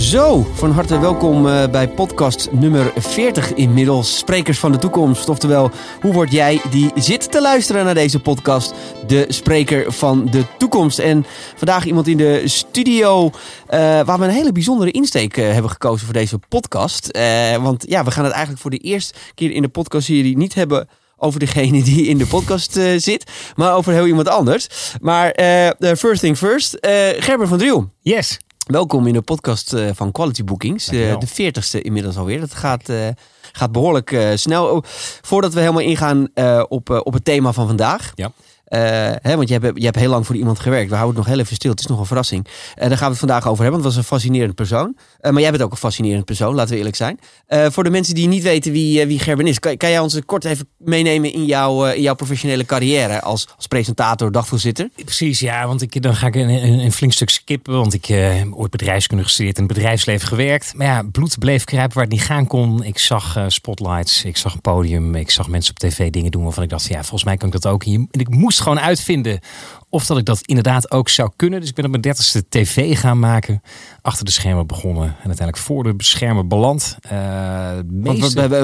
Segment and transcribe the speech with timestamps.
[0.00, 4.18] Zo, van harte welkom eh, bij podcast nummer 40 inmiddels.
[4.18, 5.28] Sprekers van de toekomst.
[5.28, 8.74] Oftewel, hoe word jij die zit te luisteren naar deze podcast?
[9.06, 10.98] De spreker van de toekomst.
[10.98, 11.26] En
[11.56, 13.30] vandaag iemand in de studio
[13.66, 17.18] eh, waar we een hele bijzondere insteek eh, hebben gekozen voor deze podcast.
[17.60, 20.88] Want ja, we gaan het eigenlijk voor de eerste keer in de podcastserie niet hebben
[21.16, 24.66] over degene die in de podcast zit, maar over heel iemand anders.
[25.00, 27.92] Maar eh, first thing first, eh Gerber van Driel.
[28.00, 28.38] Yes.
[28.70, 30.84] Welkom in de podcast eh, van Quality Bookings.
[30.86, 31.18] Eh, Dankjewel.
[31.18, 32.40] de veertigste inmiddels alweer.
[32.40, 33.08] Dat gaat, eh,
[33.52, 34.66] gaat behoorlijk eh, snel.
[34.66, 34.82] Oh,
[35.22, 38.12] voordat we helemaal ingaan eh, op, eh, op het thema van vandaag.
[38.14, 38.32] Ja.
[38.70, 38.80] Eh,
[39.22, 40.90] hè, want je hebt, je hebt heel lang voor iemand gewerkt.
[40.90, 41.70] We houden het nog heel even stil.
[41.70, 42.46] Het is nog een verrassing.
[42.74, 43.70] Eh, daar gaan we het vandaag over hebben.
[43.70, 44.96] Want het was een fascinerend persoon.
[45.20, 47.18] Eh, maar jij bent ook een fascinerend persoon, laten we eerlijk zijn.
[47.48, 49.58] Voor de mensen die niet weten wie, wie Gerben is.
[49.58, 53.66] Kan, kan jij ons kort even meenemen in, jouw in jouw professionele carrière als, als
[53.66, 54.88] presentator, dagvoorzitter?
[55.04, 57.72] Precies, ja, want ik, dan ga ik een, flink stuk skippen.
[57.72, 60.74] Want ik heb ooit bedrijfskunde gestudeerd en bedrijfsleven gewerkt.
[60.74, 62.82] Maar ja, bloed bleef kruipen waar het niet gaan kon.
[62.82, 66.62] Ik zag spotlights, ik zag een podium, ik zag mensen op tv dingen doen waarvan
[66.62, 67.84] ik dacht, ja, volgens mij kan ik dat ook.
[67.84, 69.40] En en ik moest gewoon uitvinden
[69.88, 71.60] of dat ik dat inderdaad ook zou kunnen.
[71.60, 73.62] Dus ik ben op mijn dertigste tv gaan maken.
[74.02, 76.96] Achter de schermen begonnen en uiteindelijk voor de schermen beland.
[77.00, 77.82] De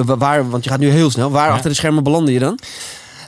[0.05, 1.30] Want, waar, want je gaat nu heel snel.
[1.30, 1.55] Waar Ja.
[1.55, 2.58] achter de schermen belandde je dan?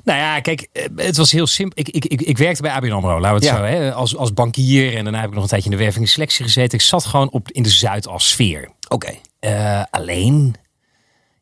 [0.04, 1.78] Nou ja, kijk, eh, het was heel simpel.
[1.84, 3.56] Ik, ik, ik, ik werkte bij ABN AMRO, laten we het Ja.
[3.56, 3.62] zo.
[3.76, 6.10] Hè, als, als bankier en daarna heb ik nog een tijdje in de werving en
[6.10, 6.78] selectie gezeten.
[6.78, 8.68] Ik zat gewoon op, in de Zuidas sfeer.
[8.88, 9.14] Oké.
[9.40, 10.54] Eh, alleen,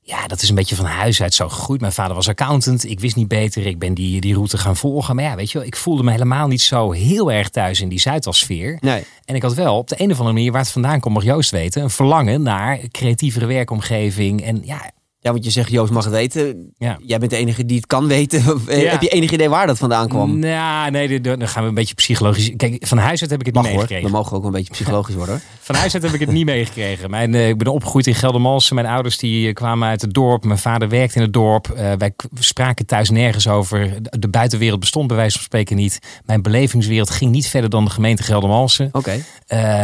[0.08, 1.80] ja, dat is een beetje van huis uit zo gegroeid.
[1.80, 3.66] Mijn vader was accountant, ik wist niet beter.
[3.66, 5.14] Ik ben die, die route gaan volgen.
[5.14, 7.88] Maar ja, weet je wel, ik voelde me helemaal niet zo heel erg thuis in
[7.88, 8.78] die Zuidas sfeer.
[8.80, 9.04] Nee.
[9.24, 11.24] En ik had wel op de een of andere manier, waar het vandaan komt, mag
[11.24, 14.42] Joost weten, een verlangen naar creatievere werkomgeving.
[14.42, 14.90] En ja,
[15.20, 16.72] Ja, want je zegt Joost mag het weten.
[16.78, 16.98] ja.
[17.02, 18.60] Jij bent de enige die het kan weten.
[18.66, 18.90] Ja.
[18.92, 20.38] Heb je enig idee waar dat vandaan kwam?
[20.38, 22.52] Nou, nee, dan gaan we een beetje psychologisch.
[22.56, 23.82] Kijk, van huis uit heb ik het Mag niet hoor.
[23.82, 24.10] meegekregen.
[24.12, 25.40] Dan mogen we ook een beetje psychologisch worden.
[25.66, 27.10] Van huis uit heb ik het niet meegekregen.
[27.10, 28.74] Mijn, eh, ik ben opgegroeid in Geldermalsen.
[28.74, 30.44] Mijn ouders die eh, kwamen uit het dorp.
[30.44, 31.70] Mijn vader werkte in het dorp.
[31.70, 34.02] Eh, wij spraken thuis nergens over.
[34.02, 35.98] De, de buitenwereld bestond bij wijze van spreken niet.
[36.24, 38.88] Mijn belevingswereld ging niet verder dan de gemeente Geldermalsen.
[38.92, 39.24] Oké.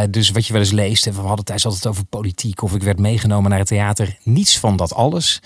[0.09, 1.05] Dus wat je wel eens leest.
[1.05, 2.61] We hadden thuis altijd over politiek.
[2.61, 4.17] Of ik werd meegenomen naar het theater.
[4.23, 5.41] Niets van dat alles.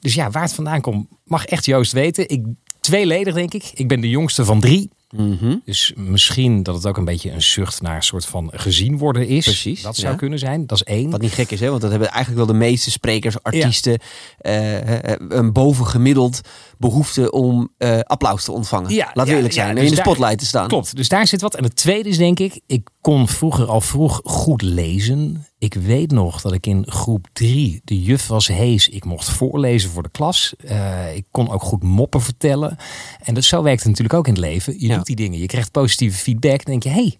[0.00, 2.28] Dus ja, waar het vandaan komt mag echt Joost weten.
[2.28, 2.44] Ik,
[2.80, 3.70] tweeledig denk ik.
[3.74, 4.90] Ik ben de jongste van drie.
[5.10, 5.56] Mhm.
[5.64, 9.28] Dus misschien dat het ook een beetje een zucht naar een soort van gezien worden
[9.28, 9.44] is.
[9.44, 10.18] Precies, Dat zou ja.
[10.18, 10.66] kunnen zijn.
[10.66, 11.10] Dat is één.
[11.10, 11.68] Wat niet gek is, hè?
[11.68, 13.98] want dat hebben eigenlijk wel de meeste sprekers, artiesten,
[14.38, 16.40] eh, eh, een bovengemiddeld
[16.78, 18.94] behoefte om eh, applaus te ontvangen.
[18.94, 19.74] Ja, ja, eerlijk zijn.
[19.74, 20.68] dus in de daar- spotlight te staan.
[20.68, 21.54] Klopt, dus daar zit wat.
[21.54, 25.46] En het tweede is denk ik, ik kon vroeger al vroeg goed lezen.
[25.60, 28.88] Ik weet nog dat ik in groep drie, de juf was hees.
[28.88, 30.54] Ik mocht voorlezen voor de klas.
[30.56, 32.76] Eh, ik kon ook goed moppen vertellen.
[33.24, 34.80] En dat, zo werkt het natuurlijk ook in het leven.
[34.80, 34.96] Je Ja.
[34.96, 36.64] doet die dingen, je krijgt positieve feedback.
[36.64, 37.18] Dan denk je, hé, hey.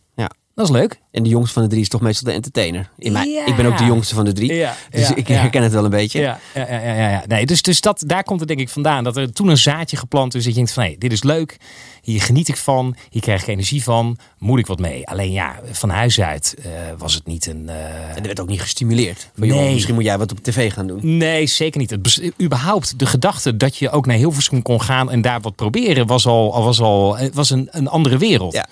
[0.54, 1.00] Dat is leuk.
[1.10, 2.90] En de jongste van de drie is toch meestal de entertainer.
[2.98, 3.46] In Ja.
[3.46, 4.54] Ik ben ook de jongste van de drie.
[4.54, 6.20] Ja, dus ja, ik herken het wel een beetje.
[6.20, 7.22] Ja, ja, ja, ja, ja.
[7.26, 9.04] Nee, dus, dus dat, daar komt het denk ik vandaan.
[9.04, 10.40] Dat er toen een zaadje geplant is.
[10.44, 11.56] Dat je denkt van, hé, dit is leuk.
[12.02, 12.96] Hier geniet ik van.
[13.10, 14.18] Hier krijg ik energie van.
[14.38, 15.06] Moet ik wat mee?
[15.06, 17.68] Alleen ja, van huis uit eh, was het niet een...
[17.68, 17.74] eh,
[18.10, 19.30] En er werd ook niet gestimuleerd.
[19.34, 19.72] Nee.
[19.72, 21.16] misschien moet jij wat op tv gaan doen.
[21.16, 21.90] Nee, zeker niet.
[21.90, 26.06] Het überhaupt de gedachte dat je ook naar Hilversum kon gaan en daar wat proberen,
[26.06, 28.52] was al, al- was al eh, was een, een andere wereld.
[28.52, 28.66] Ja.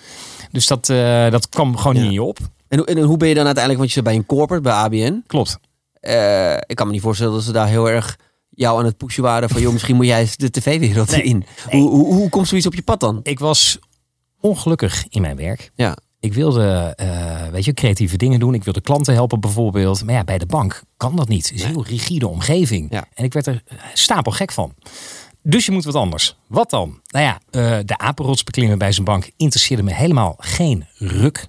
[0.51, 1.99] Dus dat, eh, dat kwam gewoon Ja.
[1.99, 2.37] niet in je op.
[2.67, 4.73] En, hoe- en hoe ben je dan uiteindelijk, want je zit bij een corporate, bij
[4.73, 5.23] ABN.
[5.27, 5.59] Klopt.
[5.99, 8.17] Eh, ik kan me niet voorstellen dat ze daar heel erg
[8.49, 11.21] jou aan het pushen waren van, joh, misschien moet jij de tv-wereld Nee.
[11.23, 11.45] in.
[11.69, 13.19] Hoe, hoe, hoe komt zoiets op je pad dan?
[13.23, 13.79] Ik was
[14.39, 15.71] ongelukkig in mijn werk.
[15.75, 15.97] Ja.
[16.19, 18.53] Ik wilde, eh, weet je, creatieve dingen doen.
[18.53, 20.03] Ik wilde klanten helpen bijvoorbeeld.
[20.05, 21.47] Maar ja, bij de bank kan dat niet.
[21.49, 22.87] Het is een heel rigide omgeving.
[22.91, 23.05] Ja.
[23.13, 24.73] En ik werd er stapel gek van.
[25.43, 26.35] Dus je moet wat anders.
[26.47, 27.01] Wat dan?
[27.07, 31.47] Nou ja, eh, de apenrots beklimmen bij zijn bank interesseerde me helemaal geen ruk.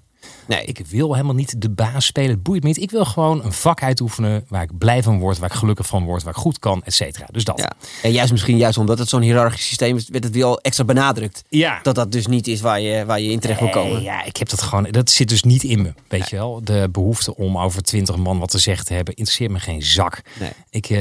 [0.50, 2.31] Nee, Ik wil helemaal niet de baas spelen.
[2.31, 2.81] Het boeit me niet.
[2.81, 6.05] Ik wil gewoon een vak uitoefenen waar ik blij van word, waar ik gelukkig van
[6.05, 7.27] word, waar ik goed kan, et cetera.
[7.33, 7.59] Dus dat.
[7.59, 7.72] Ja.
[8.03, 10.84] En juist misschien juist omdat het zo'n hiërarchisch systeem is, werd het weer al extra
[10.84, 11.43] benadrukt.
[11.49, 11.78] ja.
[11.83, 14.03] Dat dat dus niet is waar je, waar je in terecht wil komen.
[14.03, 14.87] Ja, ik heb dat gewoon.
[14.91, 15.93] Dat zit dus niet in me.
[16.09, 16.61] Weet je wel?
[16.65, 20.20] De behoefte om over twintig man wat te zeggen te hebben, interesseert me geen zak.
[20.41, 20.50] Nee.
[20.70, 20.99] Ik, eh,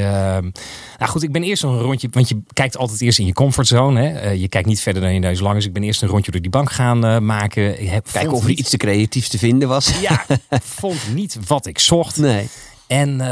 [0.97, 2.07] nou goed, ik ben eerst een rondje.
[2.11, 4.01] Want je kijkt altijd eerst in je comfortzone.
[4.01, 4.19] Hè?
[4.19, 5.65] Eh, je kijkt niet verder dan je neus lang is.
[5.65, 7.81] Ik ben eerst een rondje door die bank gaan eh, maken.
[7.81, 9.99] Ik heb, Kijken of er iets te creatiefs te vinden was.
[9.99, 10.25] Ja,
[10.79, 12.17] vond niet wat ik zocht.
[12.17, 12.49] Nee.
[12.87, 13.27] En eh,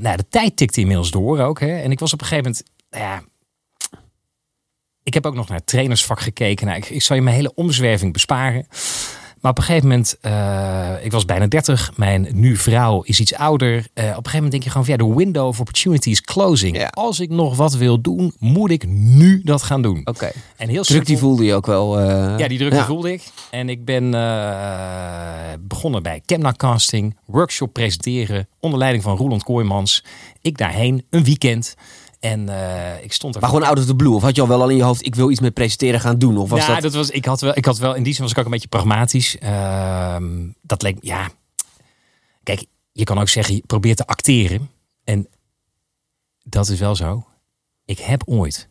[0.00, 1.60] nou, de tijd tikte inmiddels door ook.
[1.60, 1.80] Hè?
[1.80, 2.70] En ik was op een gegeven moment.
[2.90, 3.22] nou Ja,
[5.02, 6.66] ik heb ook nog naar het trainersvak gekeken.
[6.66, 8.66] Nou, ik, ik zal je mijn hele omzwerving besparen.
[9.40, 11.92] Maar op een gegeven moment, eh, ik was bijna 30.
[11.96, 13.74] Mijn nu vrouw is iets ouder.
[13.76, 16.20] Eh, op een gegeven moment denk je gewoon van ja, de window of opportunity is
[16.20, 16.76] closing.
[16.76, 16.86] Ja.
[16.88, 20.00] Als ik nog wat wil doen, moet ik nu dat gaan doen.
[20.04, 20.30] Oké.
[20.56, 21.98] En heel Druk die voelde je ook wel.
[22.00, 23.22] eh, Ja, die druk die voelde ik.
[23.50, 24.10] En ik ben
[25.60, 30.04] begonnen bij Kemna Casting, workshop presenteren onder leiding van Roland Kooijmans.
[30.42, 31.74] Ik daarheen, een weekend.
[32.26, 33.40] En eh, ik stond er.
[33.40, 34.14] Maar gewoon out of the blue.
[34.14, 36.18] Of had je al wel al in je hoofd, ik wil iets met presenteren gaan
[36.18, 36.38] doen?
[36.38, 36.82] Of was ja, dat...
[36.82, 36.94] dat...
[36.94, 38.68] was, ik, had wel, ik had wel, in die zin was ik ook een beetje
[38.68, 39.38] pragmatisch.
[39.38, 41.28] Ehm, dat leek, ja.
[42.42, 44.70] Kijk, je kan ook zeggen, je probeert te acteren.
[45.04, 45.28] En
[46.42, 47.26] dat is wel zo.
[47.84, 48.68] Ik heb ooit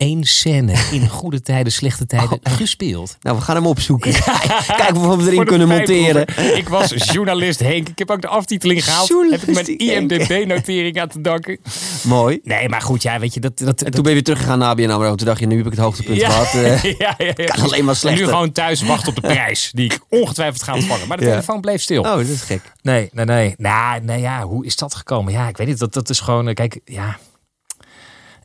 [0.00, 3.16] één scène in goede tijden, slechte tijden gespeeld.
[3.20, 4.12] Nou, we gaan hem opzoeken.
[4.76, 6.26] Kijken of we hem erin kunnen monteren.
[6.56, 7.88] Ik was journalist Henk.
[7.88, 9.08] Ik heb ook de aftiteling gehaald.
[9.30, 9.78] Heb ik mijn.
[9.78, 11.58] IMDB-notering aan te danken.
[12.02, 12.40] Mooi.
[12.42, 13.58] Nee, maar goed, ja, weet je, dat...
[13.58, 15.14] dat, En toen ben je weer teruggegaan naar ABN AMRO.
[15.14, 16.54] Toen dacht je, nu heb ik het hoogtepunt gehad.
[16.64, 16.82] eh.
[16.82, 17.44] ja, ja, ja.
[17.44, 18.24] kan alleen maar En slechter.
[18.24, 19.70] nu gewoon thuis wachten op de prijs.
[19.74, 21.08] Die ik ongetwijfeld ga ontvangen.
[21.08, 21.30] Maar de Ja.
[21.30, 22.02] telefoon bleef stil.
[22.02, 22.60] Oh, dat is gek.
[22.82, 23.54] Nee, nee, nee.
[23.56, 25.32] Nou, nee, ja, hoe is dat gekomen?
[25.32, 25.78] Ja, ik weet niet.
[25.78, 27.18] Dat, dat is gewoon, eh, kijk, ja.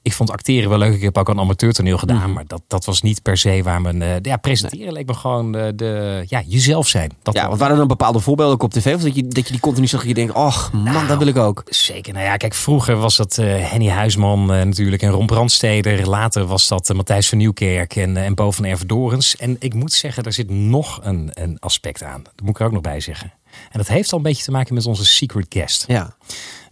[0.05, 0.93] Ik vond acteren wel leuk.
[0.93, 2.17] Ik heb ook een amateurtoneel gedaan.
[2.17, 2.31] Mhm.
[2.33, 4.01] Maar dat, dat was niet per se waar mijn...
[4.01, 6.23] eh, ja, presenteren leek me gewoon de, de...
[6.27, 7.11] Ja, jezelf zijn.
[7.21, 8.95] Dat Ja, want waren er dan bepaalde voorbeelden ook op tv?
[8.95, 11.07] Of dat je, dat je die continu zag en je denkt, ach man, Nou.
[11.07, 11.63] dat wil ik ook.
[11.65, 12.13] Zeker.
[12.13, 16.09] Nou ja, kijk, vroeger was dat eh, Henny Huisman eh, natuurlijk en Ron Brandsteder.
[16.09, 19.35] Later was dat eh, Matthijs van Nieuwkerk en, eh, en Bo van Ervedorens.
[19.35, 22.23] En ik moet zeggen, daar zit nog een, een aspect aan.
[22.23, 23.33] Dat moet ik er ook nog bij zeggen.
[23.71, 25.83] En dat heeft al een beetje te maken met onze secret guest.
[25.87, 26.15] Ja.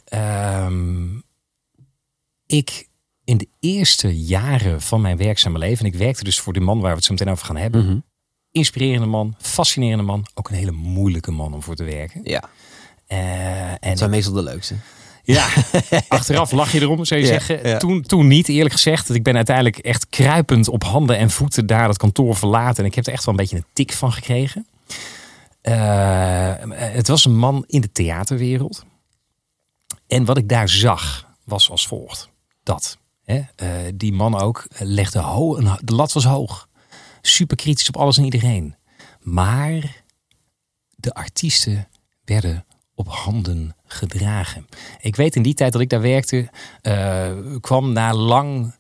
[0.06, 1.06] Ehm,
[2.46, 2.92] ik
[3.34, 6.80] in de eerste jaren van mijn werkzame leven, en ik werkte dus voor de man
[6.80, 7.86] waar we het zo meteen over gaan hebben.
[7.86, 7.98] Mhm.
[8.52, 12.22] Inspirerende man, fascinerende man, ook een hele moeilijke man om voor te werken.
[12.24, 12.44] Ja,
[13.08, 14.76] Eh, en dat zijn meestal de leukste.
[15.24, 15.48] ja,
[16.08, 17.68] achteraf lach je erom, zou je Ja, zeggen.
[17.70, 17.78] ja.
[17.78, 19.14] Toen, toen niet, eerlijk gezegd.
[19.14, 22.84] Ik ben uiteindelijk echt kruipend op handen en voeten daar dat kantoor verlaten.
[22.84, 24.68] En ik heb er echt wel een beetje een tik van gekregen.
[25.62, 28.86] Eh, het was een man in de theaterwereld.
[30.08, 32.30] En wat ik daar zag, was als volgt.
[32.64, 32.98] Dat.
[33.24, 36.68] Hè, eh, die man ook legde ho een, de lat was hoog.
[37.22, 38.76] Super kritisch op alles en iedereen.
[39.22, 40.04] Maar
[40.96, 41.88] de artiesten
[42.26, 42.66] werden
[42.96, 44.66] op handen gedragen.
[45.02, 46.50] Ik weet in die tijd dat ik daar werkte,
[46.82, 48.76] eh, kwam na lang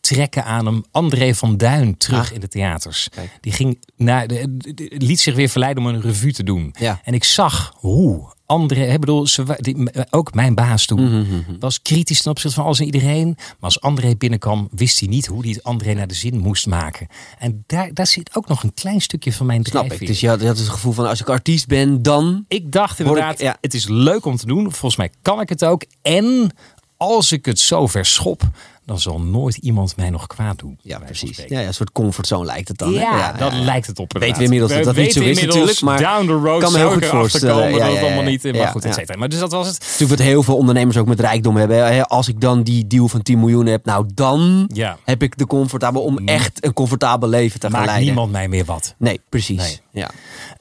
[0.00, 2.34] trekken aan hem André van Duin terug Ah.
[2.34, 3.08] in de theaters.
[3.08, 3.38] Kijk.
[3.40, 6.74] Die ging naar de, de- de- liet zich weer verleiden om een revue te doen.
[6.78, 7.00] Ja.
[7.04, 11.82] En ik zag hoe André, ik bedoel, ze, die, ook mijn baas toen, Mhm, was
[11.82, 13.26] kritisch ten opzichte van alles en iedereen.
[13.36, 16.66] Maar als André binnenkwam, wist hij niet hoe hij het André naar de zin moest
[16.66, 17.06] maken.
[17.38, 20.06] En daar, daar zit ook nog een klein stukje van mijn Snap ik.
[20.06, 22.44] Dus je had, je had het gevoel van, als ik artiest ben, dan...
[22.48, 23.56] Ik dacht ik- inderdaad, ja.
[23.60, 24.62] het is leuk om te doen.
[24.72, 25.84] Volgens mij kan ik het ook.
[26.02, 26.50] En
[26.96, 28.42] als ik het zo verschop,
[28.86, 30.78] dan zal nooit iemand mij nog kwaad doen.
[30.82, 31.36] Ja, precies.
[31.36, 32.92] Ja, ja, een soort comfortzone lijkt het dan.
[32.92, 33.60] Ja, dat ja.
[33.60, 34.12] lijkt het op.
[34.12, 34.38] Weten inderdaad.
[34.38, 36.78] we inmiddels dat dat niet zo weten is natuurlijk, maar down the road kan me
[36.78, 37.72] heel zou goed voorstellen.
[37.72, 38.42] dat het allemaal niet...
[38.42, 38.88] Maar ja, goed, ja.
[38.88, 39.18] et cetera.
[39.18, 39.78] Maar dus dat was het.
[39.80, 42.06] Natuurlijk wat heel veel ondernemers ook met rijkdom hebben.
[42.06, 45.46] Als ik dan die deal van 10 miljoen heb, nou dan Ja, heb ik de
[45.46, 48.06] comfortabel om echt een comfortabel leven te gaan maakt leiden.
[48.06, 48.94] niemand mij meer wat.
[48.98, 49.56] Nee, precies.
[49.56, 49.80] Nee.
[50.00, 50.10] Ja.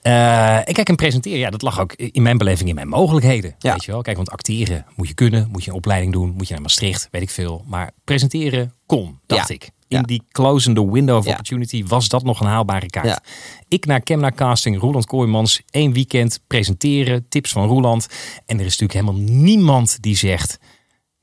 [0.02, 3.56] Eh, en kijk, en presenteren, ja, dat lag ook in mijn beleving in mijn mogelijkheden.
[3.60, 3.72] Ja.
[3.72, 4.02] Weet je wel?
[4.02, 7.08] Kijk, want acteren moet je kunnen, moet je een opleiding doen, moet je naar Maastricht,
[7.12, 7.64] weet ik veel.
[7.68, 9.54] Maar presenteren kon, dacht Ja.
[9.56, 9.64] ik.
[9.88, 10.04] In Ja.
[10.04, 13.20] die closende window of opportunity was dat nog een haalbare kaart.
[13.68, 18.08] Ik naar Kemna Casting, Roland Kooijmans, één weekend presenteren, tips van Roland.
[18.46, 20.58] En er is natuurlijk helemaal niemand die zegt,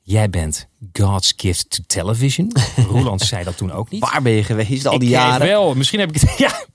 [0.01, 2.51] jij bent God's gift to television.
[2.89, 4.01] Roland zei dat toen ook niet.
[4.11, 5.47] Waar ben je geweest al die ik jaren?
[5.47, 6.65] wel, misschien heb ik het, ja,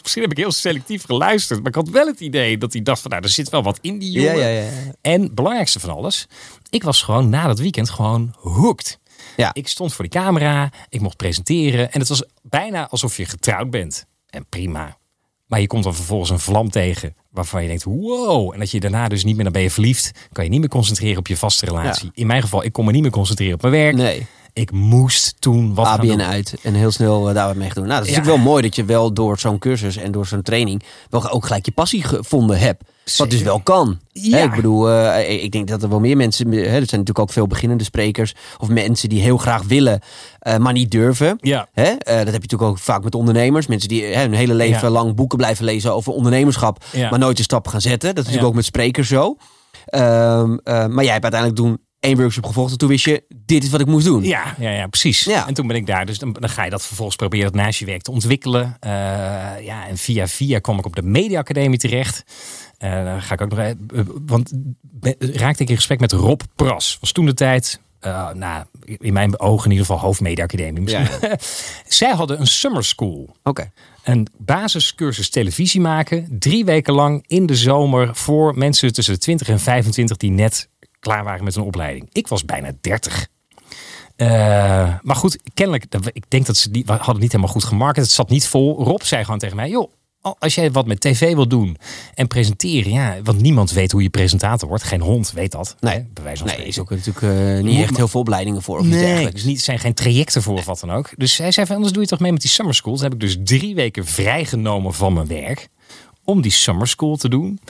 [0.00, 3.00] misschien heb ik heel selectief geluisterd, maar ik had wel het idee dat hij dacht
[3.02, 4.48] van, nou, er zit wel wat in die Ja, jongen.
[4.48, 4.68] ja, ja.
[5.00, 6.26] En het belangrijkste van alles,
[6.70, 8.98] ik was gewoon na dat weekend gewoon hooked.
[9.36, 9.50] Ja.
[9.54, 13.70] Ik stond voor die camera, ik mocht presenteren en het was bijna alsof je getrouwd
[13.70, 14.06] bent.
[14.26, 14.98] En prima.
[15.46, 18.52] Maar je komt dan vervolgens een vlam tegen waarvan je denkt, wow.
[18.52, 20.68] En dat je daarna dus niet meer, dan ben je verliefd, kan je niet meer
[20.68, 22.10] concentreren op je vaste relatie.
[22.14, 23.94] In mijn geval, ik kon me niet meer concentreren op mijn werk.
[23.94, 26.22] Nee, Ik moest toen wat gaan ABN doen.
[26.22, 27.86] uit en heel snel uh, daar wat mee doen.
[27.86, 28.16] Nou, dat is Ja.
[28.16, 31.44] natuurlijk wel mooi dat je wel door zo'n cursus en door zo'n training wel ook
[31.46, 32.82] gelijk je passie gevonden hebt.
[33.16, 33.98] Wat dus wel kan.
[34.12, 34.36] Ja.
[34.38, 37.18] Hè, ik bedoel, eh, ik denk dat er wel meer mensen, hè, er zijn natuurlijk
[37.18, 40.00] ook veel beginnende sprekers of mensen die heel graag willen,
[40.38, 41.36] eh, maar niet durven.
[41.40, 41.84] Ja, Hè?
[41.84, 43.66] Dat heb je natuurlijk ook vaak met ondernemers.
[43.66, 44.90] Mensen die hè, hun hele leven Ja.
[44.90, 47.10] lang boeken blijven lezen over ondernemerschap, Ja.
[47.10, 48.08] maar nooit een stap gaan zetten.
[48.08, 49.36] Dat is natuurlijk ook met sprekers zo.
[49.84, 53.62] Ehm, eh, maar jij hebt uiteindelijk toen één workshop gevolgd en toen wist je, dit
[53.64, 54.22] is wat ik moest doen.
[54.24, 55.24] Ja, ja, ja precies.
[55.24, 55.46] Ja.
[55.46, 56.06] En toen ben ik daar.
[56.06, 58.76] Dus dan, dan ga je dat vervolgens proberen dat naast je werk te ontwikkelen.
[58.80, 58.90] Eh,
[59.64, 62.24] ja, en via via kwam ik op de Media Academie terecht.
[62.78, 63.58] Eh daar ga ik ook nog...
[63.58, 63.72] eh,
[64.26, 66.96] want ben- raakte ik in gesprek met Rob Pras.
[67.00, 67.80] Was toen de tijd...
[68.00, 70.82] eh, nou, in mijn ogen in ieder geval hoofdmedia academie.
[70.82, 71.08] Misschien.
[71.88, 73.36] Zij hadden een summer school.
[73.42, 73.70] Oké.
[74.04, 76.26] een basiscursus televisie maken.
[76.38, 80.70] Drie weken lang in de zomer voor mensen tussen de 20 en 25 die net
[81.02, 82.08] klaar waren met een opleiding.
[82.12, 83.28] Ik was bijna 30.
[84.16, 84.28] Uh,
[85.02, 88.02] maar goed, kennelijk, ik denk dat ze die hadden niet helemaal goed gemarket.
[88.02, 88.84] Het zat niet vol.
[88.84, 89.92] Rob zei gewoon tegen mij, joh,
[90.38, 91.76] als jij wat met tv wil doen
[92.14, 94.84] en presenteren, ja, want niemand weet hoe je presentator wordt.
[94.84, 95.76] Geen hond weet dat.
[95.80, 98.62] Nee, hè, bij wijze van nee is ook natuurlijk uh, niet echt heel veel opleidingen
[98.62, 98.78] voor.
[98.78, 101.10] Of nee, dus niet, zijn geen trajecten voor of wat dan ook.
[101.16, 103.00] Dus hij zei van, anders doe je toch mee met die summer school.
[103.00, 105.68] Heb ik dus drie weken vrijgenomen van mijn werk
[106.24, 107.60] om die summer school te doen.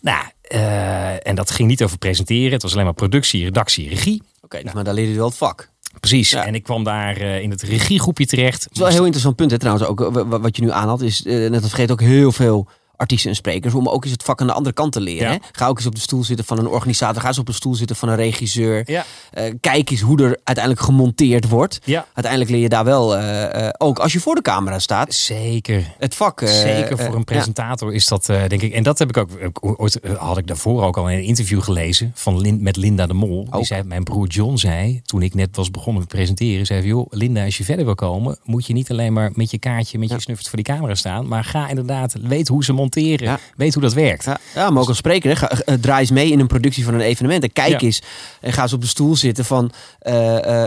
[0.00, 2.52] Nou, uh, en dat ging niet over presenteren.
[2.52, 4.22] Het was alleen maar productie, redactie, regie.
[4.22, 5.70] Oké, okay, nou, maar daar leerde je wel het vak.
[6.00, 6.32] Precies.
[6.32, 8.62] En ik kwam daar uh, in het regiegroepje terecht.
[8.62, 9.86] Het is wel een heel interessant punt hè, trouwens.
[9.86, 13.74] Ook wat je nu aanhaalt is, uh, net vergeet ook heel veel artiesten en sprekers,
[13.74, 15.30] om ook eens het vak aan de andere kant te leren.
[15.30, 15.36] Hè?
[15.52, 17.74] Ga ook eens op de stoel zitten van een organisator, ga eens op de stoel
[17.74, 18.82] zitten van een regisseur.
[18.84, 19.04] Ja.
[19.38, 21.78] Uh, kijk eens hoe er uiteindelijk gemonteerd wordt.
[21.84, 22.06] Ja.
[22.12, 25.14] Uiteindelijk leer je daar wel, uh, uh, ook als je voor de camera staat.
[25.14, 25.94] Zeker.
[25.98, 26.40] Het vak.
[26.48, 28.72] Zeker voor een presentator is dat, denk ik.
[28.72, 32.12] En dat heb ik ook, ooit had ik daarvoor ook al in een interview gelezen
[32.14, 33.48] van Lin, met Linda de Mol.
[33.50, 37.06] Die zei, mijn broer John zei, toen ik net was begonnen met presenteren, zei joh,
[37.10, 40.10] Linda, als je verder wil komen, moet je niet alleen maar met je kaartje, met
[40.10, 43.38] je snuffert voor die camera staan, maar ga inderdaad, weet hoe ze monteren monteren.
[43.56, 44.24] Weet hoe dat werkt.
[44.24, 45.30] Ja, ja maar ook als spreker.
[45.30, 45.36] Hè.
[45.36, 47.42] Ga, uh, draai eens mee in een productie van een evenement.
[47.42, 48.02] En kijk eens.
[48.40, 50.64] En ga eens op de stoel zitten van uh,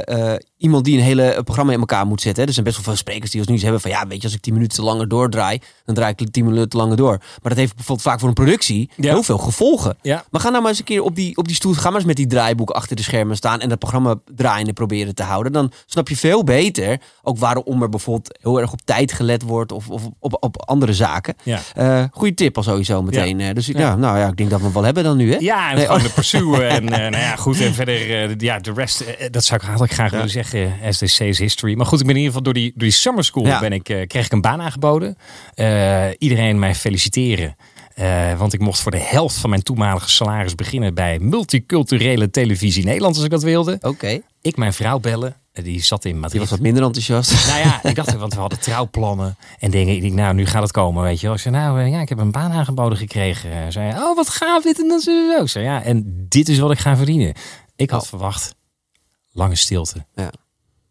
[0.62, 2.42] iemand die een hele programma in elkaar moet zetten.
[2.42, 2.48] Hè.
[2.48, 3.92] Er zijn best wel veel sprekers die ons nu hebben van...
[3.92, 5.60] ja, weet je, als ik tien minuten langer doordraai...
[5.86, 7.18] dan draai ik tien minuten langer door.
[7.18, 9.98] Maar dat heeft bijvoorbeeld vaak voor een productie heel veel gevolgen.
[10.02, 10.24] Ja.
[10.32, 11.74] Maar ga nou maar eens een keer op die, op die stoel...
[11.74, 13.60] ga maar eens met die draaiboek achter de schermen staan...
[13.60, 15.52] en dat programma draaiende proberen te houden.
[15.52, 19.72] Dan snap je veel beter ook waarom er bijvoorbeeld heel erg op tijd gelet wordt...
[19.72, 21.36] of, of op, op andere zaken.
[21.44, 21.60] Ja.
[21.78, 23.40] Uh, goeie tip al sowieso meteen.
[23.40, 23.54] Ja.
[23.54, 23.96] Dus ja.
[23.96, 25.32] nou ja, ik denk dat we hem wel hebben dan nu.
[25.32, 25.38] Hè?
[25.40, 26.08] Ja, en nee, gewoon oh.
[26.08, 26.62] de pursuit.
[26.62, 27.62] en uh, nou ja, goed.
[27.62, 31.38] En verder, uh, ja, de rest, dat zou ik eigenlijk graag willen zeggen zeggen, SDC's
[31.38, 31.76] history.
[31.76, 33.90] Maar goed, ik ben in ieder geval door die, door die summer school ben ik,
[33.90, 35.18] uh, kreeg ik een baan aangeboden.
[35.56, 37.56] Uh, iedereen mij feliciteren.
[37.96, 42.86] Uh, want ik mocht voor de helft van mijn toenmalige salaris beginnen bij multiculturele televisie
[42.86, 43.78] Nederland, als ik dat wilde.
[43.82, 44.22] Oké.
[44.42, 45.36] Ik mijn vrouw bellen.
[45.52, 46.32] Die zat in Madrid.
[46.32, 47.48] Die was wat minder enthousiast.
[47.48, 49.96] Nou ja, ik dacht, want we hadden trouwplannen en dingen.
[49.96, 51.36] Ik denk, nou, nu gaat het komen, weet je wel.
[51.36, 53.72] Ik zei, nou ja, ik heb een baan aangeboden gekregen.
[53.72, 55.42] Zei, oh, wat gaaf dit en dat zo.
[55.42, 57.34] Ik zei, ja, en dit is wat ik ga verdienen.
[57.76, 58.08] Ik had oh.
[58.08, 58.56] verwacht,
[59.32, 60.06] lange stilte.
[60.16, 60.32] Ja.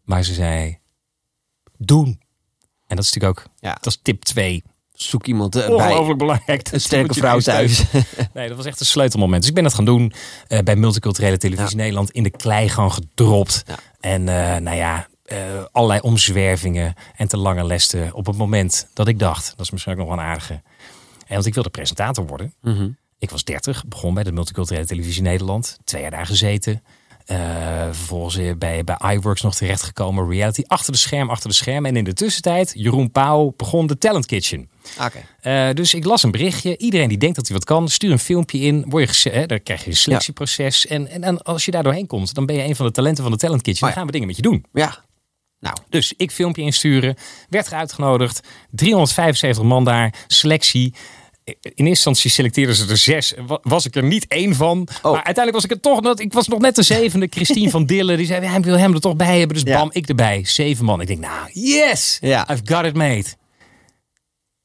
[0.03, 0.79] Maar ze zei,
[1.77, 2.19] doen.
[2.87, 3.73] En dat is natuurlijk ook, ja.
[3.73, 4.63] dat is tip 2.
[4.93, 6.71] Zoek iemand uh, Ongelooflijk belangrijk.
[6.71, 7.83] Een sterke vrouw thuis.
[8.33, 9.39] nee, dat was echt een sleutelmoment.
[9.39, 10.13] Dus ik ben dat gaan doen
[10.47, 12.11] uh, bij Multiculturele Televisie Nederland.
[12.11, 13.63] In de klei gewoon gedropt.
[13.67, 13.75] Ja.
[13.99, 15.07] En uh, nou ja,
[15.71, 19.93] allerlei omzwervingen en te lange lessen op het moment dat ik dacht, dat is misschien
[19.93, 20.61] ook nog wel een aardige.
[21.27, 22.53] En want ik wilde presentator worden.
[22.61, 22.97] Mm -hmm.
[23.17, 25.77] Ik was 30, begon bij de Multiculturele Televisie Nederland.
[25.83, 26.83] Twee jaar daar gezeten.
[27.27, 27.37] Uh,
[27.91, 30.29] vervolgens bij, bij iWorks nog terechtgekomen.
[30.29, 31.85] Reality achter de scherm, achter de scherm.
[31.85, 34.69] En in de tussentijd, Jeroen Pauw begon de Talent Kitchen.
[34.99, 35.69] Okay.
[35.69, 36.77] Uh, dus ik las een berichtje.
[36.77, 38.85] Iedereen die denkt dat hij wat kan, stuur een filmpje in.
[38.87, 40.87] Word je hè, dan krijg je een selectieproces.
[40.87, 43.23] En, en, en, als je daar doorheen komt, dan ben je een van de talenten
[43.23, 43.85] van de Talent Kitchen.
[43.85, 44.65] Dan gaan we dingen met je doen.
[44.73, 45.03] Ja.
[45.59, 47.15] Nou, dus ik filmpje insturen.
[47.49, 48.47] Werd uitgenodigd.
[48.71, 50.13] 375 man daar.
[50.27, 50.93] Selectie
[51.43, 53.33] in eerste instantie selecteerden ze er zes.
[53.61, 54.87] Was ik er niet één van.
[55.01, 55.11] Oh.
[55.11, 56.19] Maar uiteindelijk was ik er toch.
[56.19, 57.27] Ik was nog net de zevende.
[57.29, 58.17] Christine van Dillen.
[58.17, 59.63] Die zei: Hij wil hem er toch bij hebben.
[59.63, 60.41] Dus bam, ik erbij.
[60.45, 61.01] Zeven man.
[61.01, 62.19] Ik denk, nou, yes!
[62.21, 63.25] I've got it made.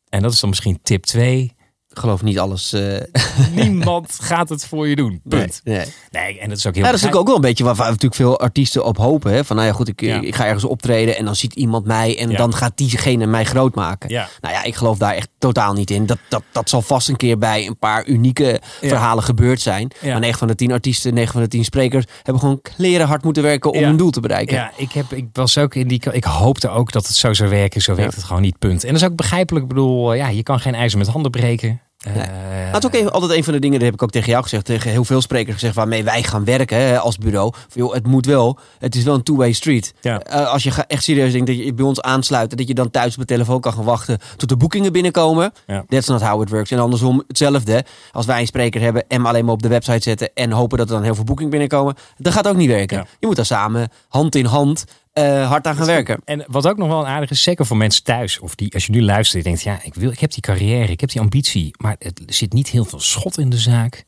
[0.08, 1.55] En dat is dan misschien tip 2
[1.98, 2.74] geloof niet alles.
[2.74, 3.00] Uh...
[3.64, 5.20] Niemand gaat het voor je doen.
[5.28, 5.60] Punt.
[5.64, 6.38] Nee, nee.
[6.40, 6.84] en dat is ook heel.
[6.84, 9.32] Ja, dat is natuurlijk ook wel een beetje waar, natuurlijk veel artiesten op hopen.
[9.32, 9.44] Hè?
[9.44, 12.34] Van nou ja, goed, ik, ik ga ergens optreden en dan ziet iemand mij en
[12.34, 14.10] dan gaat diegene mij groot maken.
[14.10, 14.28] Ja.
[14.40, 16.06] Nou ja, ik geloof daar echt totaal niet in.
[16.06, 19.90] Dat, dat, dat zal vast een keer bij een paar unieke verhalen gebeurd zijn.
[20.02, 23.24] Maar 9 van de 10 artiesten, 9 van de 10 sprekers hebben gewoon kleren hard
[23.24, 24.56] moeten werken om hun doel te bereiken.
[24.56, 26.00] Ja, ik, heb, ik was ook in die.
[26.12, 27.82] Ik hoopte ook dat het zo zou werken.
[27.82, 28.58] Zo werkt het gewoon niet.
[28.58, 28.84] Punt.
[28.84, 29.64] En dat is ook begrijpelijk.
[29.64, 31.80] Ik bedoel, ja, je kan geen ijzer met handen breken.
[32.14, 32.24] Nee.
[32.66, 34.30] Uh, dat is ook even, altijd een van de dingen, dat heb ik ook tegen
[34.30, 37.52] jou gezegd, tegen heel veel sprekers gezegd, waarmee wij gaan werken hè, als bureau.
[37.54, 39.94] Van, joh, het moet wel, het is wel een two-way street.
[40.00, 40.22] Ja.
[40.30, 43.12] Uh, als je echt serieus denkt dat je bij ons aansluit, dat je dan thuis
[43.12, 45.52] op de telefoon kan gaan wachten tot de boekingen binnenkomen.
[45.66, 45.84] Ja.
[45.88, 46.70] That's not how it works.
[46.70, 47.84] En andersom hetzelfde.
[48.12, 50.88] Als wij een spreker hebben en alleen maar op de website zetten en hopen dat
[50.88, 52.96] er dan heel veel boekingen binnenkomen, dat gaat ook niet werken.
[52.96, 53.06] Ja.
[53.18, 54.84] Je moet daar samen, hand in hand,
[55.18, 56.20] uh, hard aan gaan werken.
[56.24, 58.86] En wat ook nog wel een aardige is, zeker voor mensen thuis, of die als
[58.86, 61.20] je nu luistert, je denkt, ja, ik, wil, ik heb die carrière, ik heb die
[61.20, 64.04] ambitie, maar het zit niet heel veel schot in de zaak.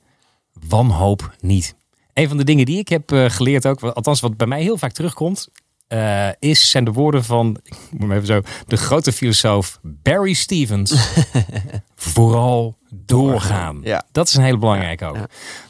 [0.68, 1.74] Wanhoop niet.
[2.12, 4.78] Een van de dingen die ik heb uh, geleerd ook, althans wat bij mij heel
[4.78, 5.48] vaak terugkomt,
[5.88, 10.94] uh, is, zijn de woorden van, ik moet even zo, de grote filosoof Barry Stevens.
[11.94, 13.80] Vooral doorgaan.
[13.82, 14.04] Ja.
[14.12, 15.16] Dat is een hele belangrijke ook.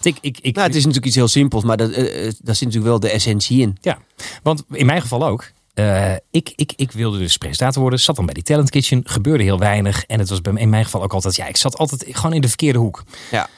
[0.02, 2.60] Ik, ik, ik, nou, het is natuurlijk iets heel simpels, maar dat, uh, daar zit
[2.60, 3.76] natuurlijk wel de essentie in.
[3.80, 3.98] Ja,
[4.42, 5.52] want in mijn geval ook.
[5.78, 8.00] Eh, ik, ik, ik wilde dus presentator worden.
[8.00, 9.00] Zat dan bij die Talent Kitchen.
[9.04, 10.04] Gebeurde heel weinig.
[10.04, 11.37] En het was bij, in mijn geval ook altijd...
[11.37, 13.04] Ja, ik zat altijd gewoon in de verkeerde hoek.
[13.30, 13.48] Ja.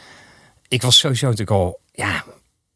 [0.68, 1.80] Ik was sowieso natuurlijk al...
[1.92, 2.24] Ja,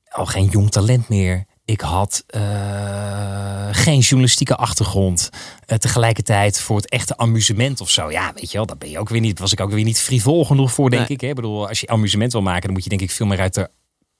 [0.08, 1.44] al geen jong talent meer.
[1.64, 5.30] Ik had uh, geen journalistieke achtergrond.
[5.66, 8.10] Uh, tegelijkertijd voor het echte amusement of zo.
[8.10, 9.38] Ja, weet je wel, dat ben je ook weer niet.
[9.38, 11.16] Was ik ook weer niet frivol genoeg voor, denk nee.
[11.16, 11.20] ik.
[11.20, 11.28] Hè?
[11.28, 13.54] Ik bedoel, als je amusement wil maken, dan moet je denk ik veel meer uit
[13.54, 13.70] de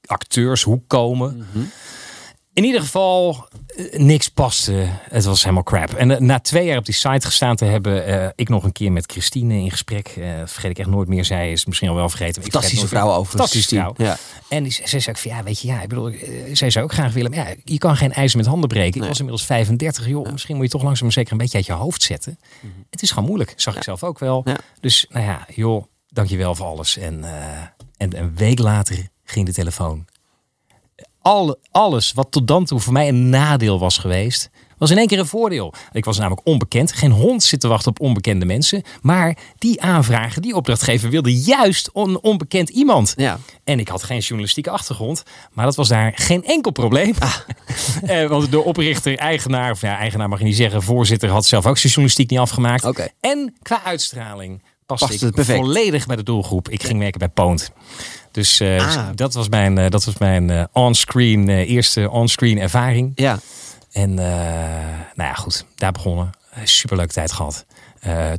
[0.05, 1.35] acteurshoek komen.
[1.35, 1.71] Mm -hmm.
[2.55, 3.47] In ieder geval,
[3.91, 4.87] niks paste.
[5.09, 5.93] Het was helemaal crap.
[5.93, 8.71] En uh, na twee jaar op die site gestaan te hebben, uh, ik nog een
[8.71, 10.15] keer met Christine in gesprek.
[10.17, 11.25] Uh, vergeet ik echt nooit meer.
[11.25, 12.41] Zij is misschien al wel vergeten.
[12.41, 13.31] Fantastische vrouw over.
[13.31, 13.93] Fantastische vrouw.
[13.97, 14.17] Ja.
[14.49, 16.13] En die, zij zei ook van, ja, weet je, ja, ik bedoel,
[16.53, 17.31] zij zou ook graag willen.
[17.31, 18.91] Maar ja, je kan geen ijzer met handen breken.
[18.91, 19.01] Nee.
[19.01, 20.25] Ik was inmiddels 35, joh.
[20.25, 20.31] Ja.
[20.31, 22.37] Misschien moet je toch langzaam zeker een beetje uit je hoofd zetten.
[22.61, 22.85] Mm -hmm.
[22.89, 23.79] Het is gewoon moeilijk, zag ja.
[23.79, 24.45] ik zelf ook wel.
[24.79, 26.97] Dus, nou ja, joh, dankjewel voor alles.
[26.97, 27.23] En,
[27.97, 30.05] en een week later ging de telefoon
[31.25, 35.07] al, alles wat tot dan toe voor mij een nadeel was geweest, was in één
[35.07, 35.73] keer een voordeel.
[35.91, 36.91] Ik was namelijk onbekend.
[36.91, 38.83] Geen hond zit te wachten op onbekende mensen.
[39.01, 43.13] Maar die aanvragen, die opdrachtgever wilde juist een onbekend iemand.
[43.15, 43.39] Ja.
[43.63, 45.23] En ik had geen journalistieke achtergrond.
[45.51, 47.13] Maar dat was daar geen enkel probleem.
[47.19, 47.35] Ah.
[48.21, 51.65] eh, want de oprichter, eigenaar, of ja, eigenaar mag je niet zeggen, voorzitter had zelf
[51.65, 52.85] ook zijn journalistiek niet afgemaakt.
[52.85, 53.11] Okay.
[53.19, 55.59] En qua uitstraling paste Past ik perfect.
[55.59, 56.69] volledig bij de doelgroep.
[56.69, 57.71] Ik ging werken bij Poont.
[58.35, 59.09] Dus uh, ah.
[59.15, 63.11] dat was mijn, uh, dat was mijn uh, onscreen, eerste onscreen ervaring.
[63.15, 63.39] Ja.
[63.91, 66.29] En nou ja, goed, daar begonnen.
[66.63, 67.65] Superleuke tijd gehad.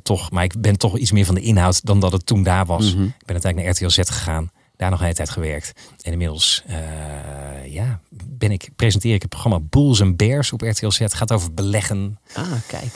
[0.03, 2.67] toch, maar ik ben toch iets meer van de inhoud dan dat het toen daar
[2.67, 2.95] was.
[2.95, 3.05] Mhm.
[3.05, 4.51] Ik ben uiteindelijk naar RTL Z gegaan.
[4.77, 5.73] Daar nog een hele tijd gewerkt.
[6.03, 6.63] En inmiddels
[7.65, 10.99] ja, ben ik, presenteer ik het programma Bulls and Bears op RTL Z.
[10.99, 12.19] Het gaat over beleggen.
[12.33, 12.93] Ah, kijk.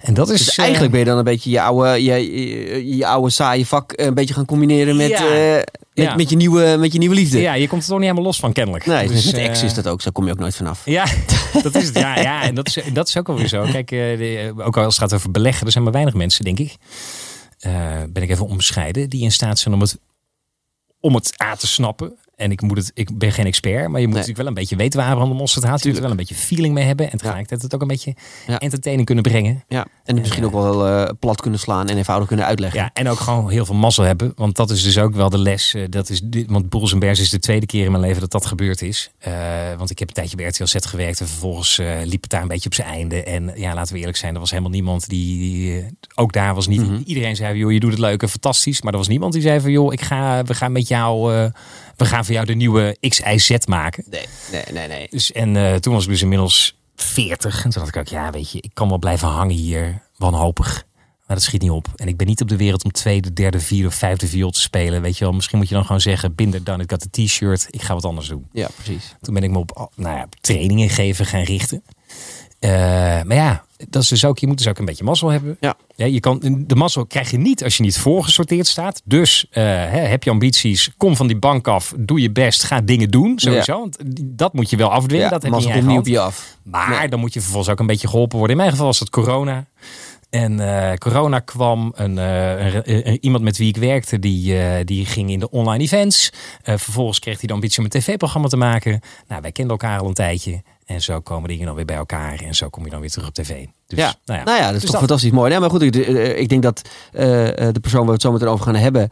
[0.00, 2.12] En dat is dus eigenlijk ben je dan een beetje je oude, je,
[2.48, 5.24] je, je oude saaie vak een beetje gaan combineren met, Ja.
[5.24, 6.14] uh, met, Ja.
[6.14, 7.40] met, je, nieuwe, met je nieuwe liefde.
[7.40, 8.86] Ja, je komt er toch niet helemaal los van, kennelijk.
[8.86, 10.02] Nee, Dus, met ex eh, is dat ook.
[10.02, 10.82] Zo kom je ook nooit vanaf.
[10.84, 11.04] Ja,
[11.62, 11.98] dat is het.
[11.98, 13.62] Ja, ja en dat is, dat is ook alweer zo.
[13.72, 16.58] Kijk, eh, de- ook als het gaat over beleggen, er zijn maar weinig mensen, denk
[16.58, 16.74] ik.
[17.58, 17.72] eh,
[18.08, 19.98] ben ik even onbescheiden, die in staat zijn om het,
[21.00, 22.16] om het A te snappen.
[22.40, 24.76] En ik, moet het, ik ben geen expert, maar je moet natuurlijk wel een beetje
[24.76, 25.82] weten waar de Mosterd gaat.
[25.82, 27.10] Je moet er wel een beetje feeling mee hebben.
[27.10, 28.14] En tegelijkertijd het ook een beetje
[28.46, 28.58] Ja.
[28.58, 29.64] entertaining kunnen brengen.
[29.68, 29.80] Ja.
[30.04, 32.80] En het misschien ook wel eh, plat kunnen slaan en eenvoudig kunnen uitleggen.
[32.80, 34.32] Ja, en ook gewoon heel veel mazzel hebben.
[34.36, 35.74] Want dat is dus ook wel de les.
[35.74, 38.30] eh, Dat is, dit- want Bulls Bears is de tweede keer in mijn leven dat
[38.30, 39.10] dat gebeurd is.
[39.18, 39.32] Eh,
[39.76, 41.20] want ik heb een tijdje bij RTL Z gewerkt.
[41.20, 43.22] En vervolgens eh, liep het daar een beetje op zijn einde.
[43.22, 44.34] En ja, laten we eerlijk zijn.
[44.34, 45.38] Er was helemaal niemand die...
[45.38, 46.80] die, eh, ook daar was niet...
[46.80, 47.00] Mhm.
[47.04, 48.82] Iedereen zei, joh, je doet het leuk en fantastisch.
[48.82, 51.32] Maar er was niemand die zei van, joh, ik ga, we gaan met jou...
[52.00, 54.04] we gaan voor jou de nieuwe XIZ maken.
[54.10, 54.88] Nee, nee, nee.
[54.88, 55.06] nee.
[55.10, 57.64] Dus, en eh, toen was ik dus inmiddels 40.
[57.64, 60.84] En toen dacht ik ook, ja, weet je, ik kan wel blijven hangen hier, wanhopig.
[61.26, 61.88] Maar dat schiet niet op.
[61.96, 64.60] En ik ben niet op de wereld om tweede, derde, vierde of vijfde viool te
[64.60, 65.02] spelen.
[65.02, 67.66] Weet je wel, misschien moet je dan gewoon zeggen, binder dan, ik had een t-shirt,
[67.70, 68.46] ik ga wat anders doen.
[68.52, 69.14] Ja, precies.
[69.20, 71.82] Toen ben ik me op nou ja, trainingen geven gaan richten.
[72.60, 72.70] Eh,
[73.22, 75.56] maar ja, dat is dus ook, je moet dus ook een beetje mazzel hebben.
[75.60, 75.74] Ja.
[75.94, 79.02] je kan, de mazzel krijg je niet als je niet voorgesorteerd staat.
[79.04, 83.10] Dus eh, heb je ambities, kom van die bank af, doe je best, ga dingen
[83.10, 83.38] doen.
[83.38, 85.24] Sowieso, want dat moet je wel afdwingen.
[85.24, 86.56] Ja, dat heb je niet op je af.
[86.62, 87.08] Maar Nee.
[87.08, 88.56] dan moet je vervolgens ook een beetje geholpen worden.
[88.56, 89.66] In mijn geval was dat corona.
[90.30, 95.30] En eh, corona kwam, een, een- een- iemand met wie ik werkte, die, die ging
[95.30, 96.32] in de online events.
[96.62, 99.00] Vervolgens kreeg hij de ambitie om een tv-programma te maken.
[99.28, 100.62] Nou, wij kenden elkaar al een tijdje.
[100.90, 102.40] En zo komen dingen dan weer bij elkaar.
[102.40, 103.66] En zo kom je dan weer terug op tv.
[103.86, 104.14] Dus, ja.
[104.24, 104.44] nou ja.
[104.44, 105.00] Nou ja, dat is Dus toch dat.
[105.00, 105.50] fantastisch mooi.
[105.50, 108.22] Nee, maar goed, ik, eh, ik denk dat eh, eh, de persoon waar we het
[108.22, 109.02] zo meteen over gaan hebben...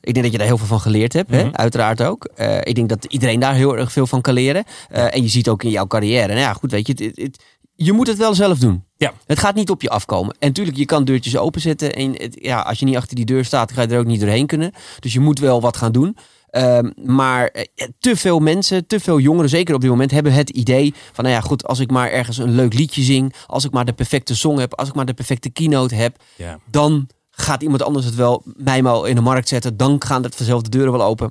[0.00, 1.44] ik denk dat je daar heel veel van geleerd hebt, hè?
[1.44, 1.54] Mhm.
[1.54, 2.28] uiteraard ook.
[2.62, 4.64] Ik denk dat iedereen daar heel erg veel van kan leren.
[4.88, 6.26] En je ziet ook in jouw carrière.
[6.26, 7.42] Nou ja, goed, weet je, het, het- het-
[7.76, 8.84] je moet het wel zelf doen.
[8.96, 9.12] Ja.
[9.26, 10.36] Het gaat niet op je afkomen.
[10.38, 11.92] En natuurlijk, je kan deurtjes openzetten.
[11.92, 14.46] En ja, als je niet achter die deur staat, ga je er ook niet doorheen
[14.46, 14.72] kunnen.
[15.00, 16.16] Dus je moet wel wat gaan doen.
[16.54, 17.64] Ehm, maar eh,
[17.98, 21.36] te veel mensen, te veel jongeren, zeker op dit moment, hebben het idee van, nou
[21.36, 24.36] ja, goed, als ik maar ergens een leuk liedje zing, als ik maar de perfecte
[24.36, 26.58] song heb, als ik maar de perfecte keynote heb, Ja.
[26.70, 29.76] dan gaat iemand anders het wel mij maar in de markt zetten.
[29.76, 31.30] Dan gaan het vanzelf de deuren wel open.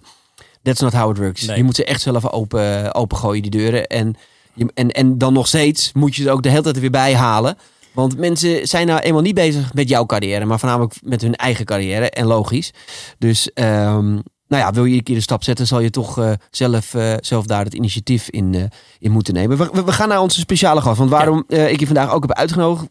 [0.62, 1.42] That's not how it works.
[1.46, 1.58] Nee.
[1.58, 3.88] Je moet ze echt zelf open, open gooien, die deuren.
[3.88, 4.16] En,
[4.54, 6.90] je, en, en dan nog steeds moet je er ook de hele tijd er weer
[6.92, 7.58] bij halen.
[7.94, 11.66] Want mensen zijn nou eenmaal niet bezig met jouw carrière, maar voornamelijk met hun eigen
[11.66, 12.10] carrière.
[12.10, 12.72] En logisch.
[13.18, 14.20] Dus ehm,
[14.54, 17.13] nou ja, wil je een keer de stap zetten, zal je toch eh, zelf, eh,
[17.20, 18.63] zelf daar het initiatief in, eh,
[19.00, 19.58] in moeten nemen.
[19.86, 20.98] We, gaan naar onze speciale gast.
[20.98, 22.88] Want waarom ik je vandaag ook heb uitgenodigd,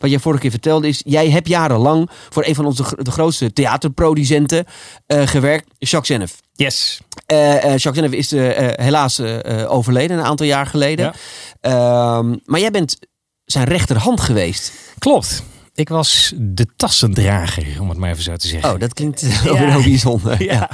[0.00, 3.52] wat jij vorige keer vertelde, is jij hebt jarenlang voor een van onze de grootste
[3.52, 4.64] theaterproducenten
[5.06, 6.40] gewerkt, Jacques Zenef.
[6.52, 7.00] Yes.
[7.26, 8.30] Jacques Zenef is
[8.84, 9.20] helaas
[9.66, 11.14] overleden een aantal jaar geleden.
[11.60, 12.18] Ja.
[12.18, 12.98] Ehm, maar jij bent
[13.44, 14.72] zijn rechterhand geweest.
[14.98, 15.42] Klopt.
[15.76, 18.72] Ik was de tassendrager, om het maar even zo te zeggen.
[18.72, 20.42] Oh, dat klinkt ook heel bijzonder.
[20.52, 20.70] Ja.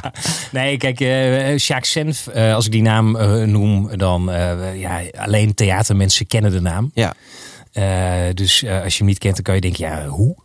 [0.52, 4.30] Nee, kijk, uh, Jacques Senf, uh, als ik die naam uh, noem, dan
[4.74, 6.90] ja, alleen theatermensen kennen de naam.
[6.94, 7.14] Ja.
[8.32, 10.36] dus als je hem niet kent, dan kan je denken, ja, hoe?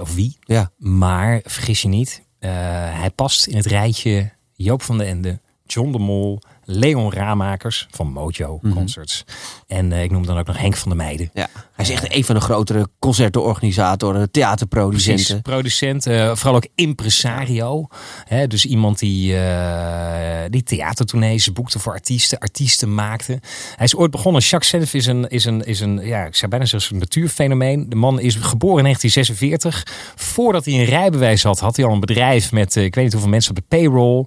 [0.00, 0.36] of wie?
[0.44, 0.70] Ja.
[0.78, 5.98] Maar vergis je niet, hij past in het rijtje Joop van den Ende, John de
[5.98, 8.74] Mol, Leon Raamakers van Mojo Mhm.
[8.74, 9.24] Concerts.
[9.66, 11.30] En ik noem dan ook nog Henk van der Meijden.
[11.34, 11.48] Ja.
[11.82, 15.24] Hij is echt een van de grotere concertenorganisatoren, theaterproducenten.
[15.24, 17.88] Precies, producent, uh, vooral ook impresario.
[18.24, 23.40] Hè, dus iemand die, uh, die theatertournees boekte voor artiesten, artiesten maakte.
[23.76, 24.42] Hij is ooit begonnen.
[24.42, 27.88] Jacques Senf is een, is een, is een ja, ik zou bijna zeggen, een natuurfenomeen.
[27.88, 29.86] De man is geboren in 1946.
[30.16, 33.12] Voordat hij een rijbewijs had, had hij al een bedrijf met, uh, ik weet niet
[33.12, 34.24] hoeveel mensen op de payroll.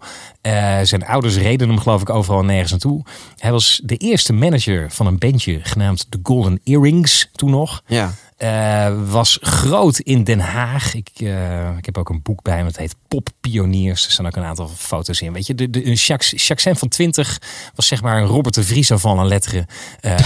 [0.85, 3.03] zijn ouders reden hem geloof ik overal nergens naartoe.
[3.37, 7.81] Hij was de eerste manager van een bandje genaamd The Golden Earrings toen nog.
[7.86, 8.13] Ja.
[8.38, 10.93] Uh, was groot in Den Haag.
[10.93, 12.67] Ik, uh, ik heb ook een boek bij me.
[12.67, 14.05] Het heet Poppioniers.
[14.05, 15.34] Er staan ook een aantal foto's in.
[15.34, 17.41] Weet je, de, de, Jacques, Jacques van 20
[17.75, 19.65] was zeg maar een Robert de Vries van een letteren.
[20.01, 20.17] Uh,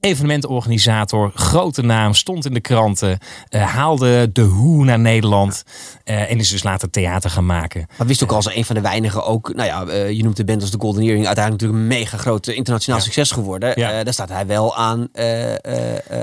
[0.00, 3.18] evenementorganisator, grote naam, stond in de kranten,
[3.50, 5.64] uh, haalde de Hoe naar Nederland
[6.04, 7.86] uh, en is dus later theater gaan maken.
[7.98, 10.44] Maar wist ook als een van de weinigen ook, nou ja, uh, je noemt de
[10.44, 13.04] band als de Golden Earring, uiteindelijk natuurlijk een mega groot internationaal ja.
[13.04, 13.72] succes geworden.
[13.74, 14.04] Ja.
[14.04, 15.08] daar staat hij wel aan,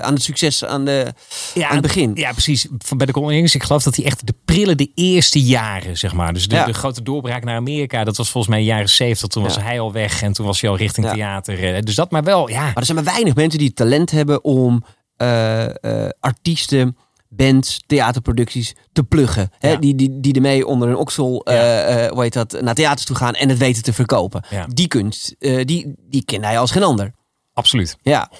[0.01, 1.13] aan het succes aan, de,
[1.53, 2.11] ja, aan het begin.
[2.15, 2.67] Ja, precies.
[2.97, 6.13] Bij de Golden Earrings, ik geloof dat hij echt de prillen de eerste jaren, zeg
[6.13, 6.33] maar.
[6.33, 9.27] Dus de, de grote doorbraak naar Amerika, dat was volgens mij jaren 70.
[9.27, 11.85] Toen was hij al weg en toen was hij al richting theater.
[11.85, 12.63] Dus dat maar wel, ja.
[12.63, 14.83] Maar er zijn maar weinig mensen die talent hebben om
[15.21, 16.97] uh, uh, artiesten,
[17.29, 19.51] bands, theaterproducties te pluggen.
[19.59, 19.69] Ja.
[19.69, 19.79] Hè?
[19.79, 22.09] Die, die, die ermee onder een oksel Ja.
[22.09, 24.43] hoe heet dat, naar theaters toe gaan en het weten te verkopen.
[24.49, 24.65] Ja.
[24.73, 27.11] Die kunst, die, die kent hij als geen ander.
[27.53, 27.97] Absoluut.
[28.01, 28.31] Ja.
[28.33, 28.37] 100%.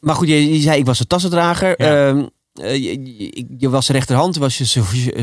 [0.00, 1.82] Maar goed, je, je zei ik was de tassendrager.
[1.82, 2.08] Ja.
[2.08, 4.64] Ehm, je, je, je was rechterhand, was je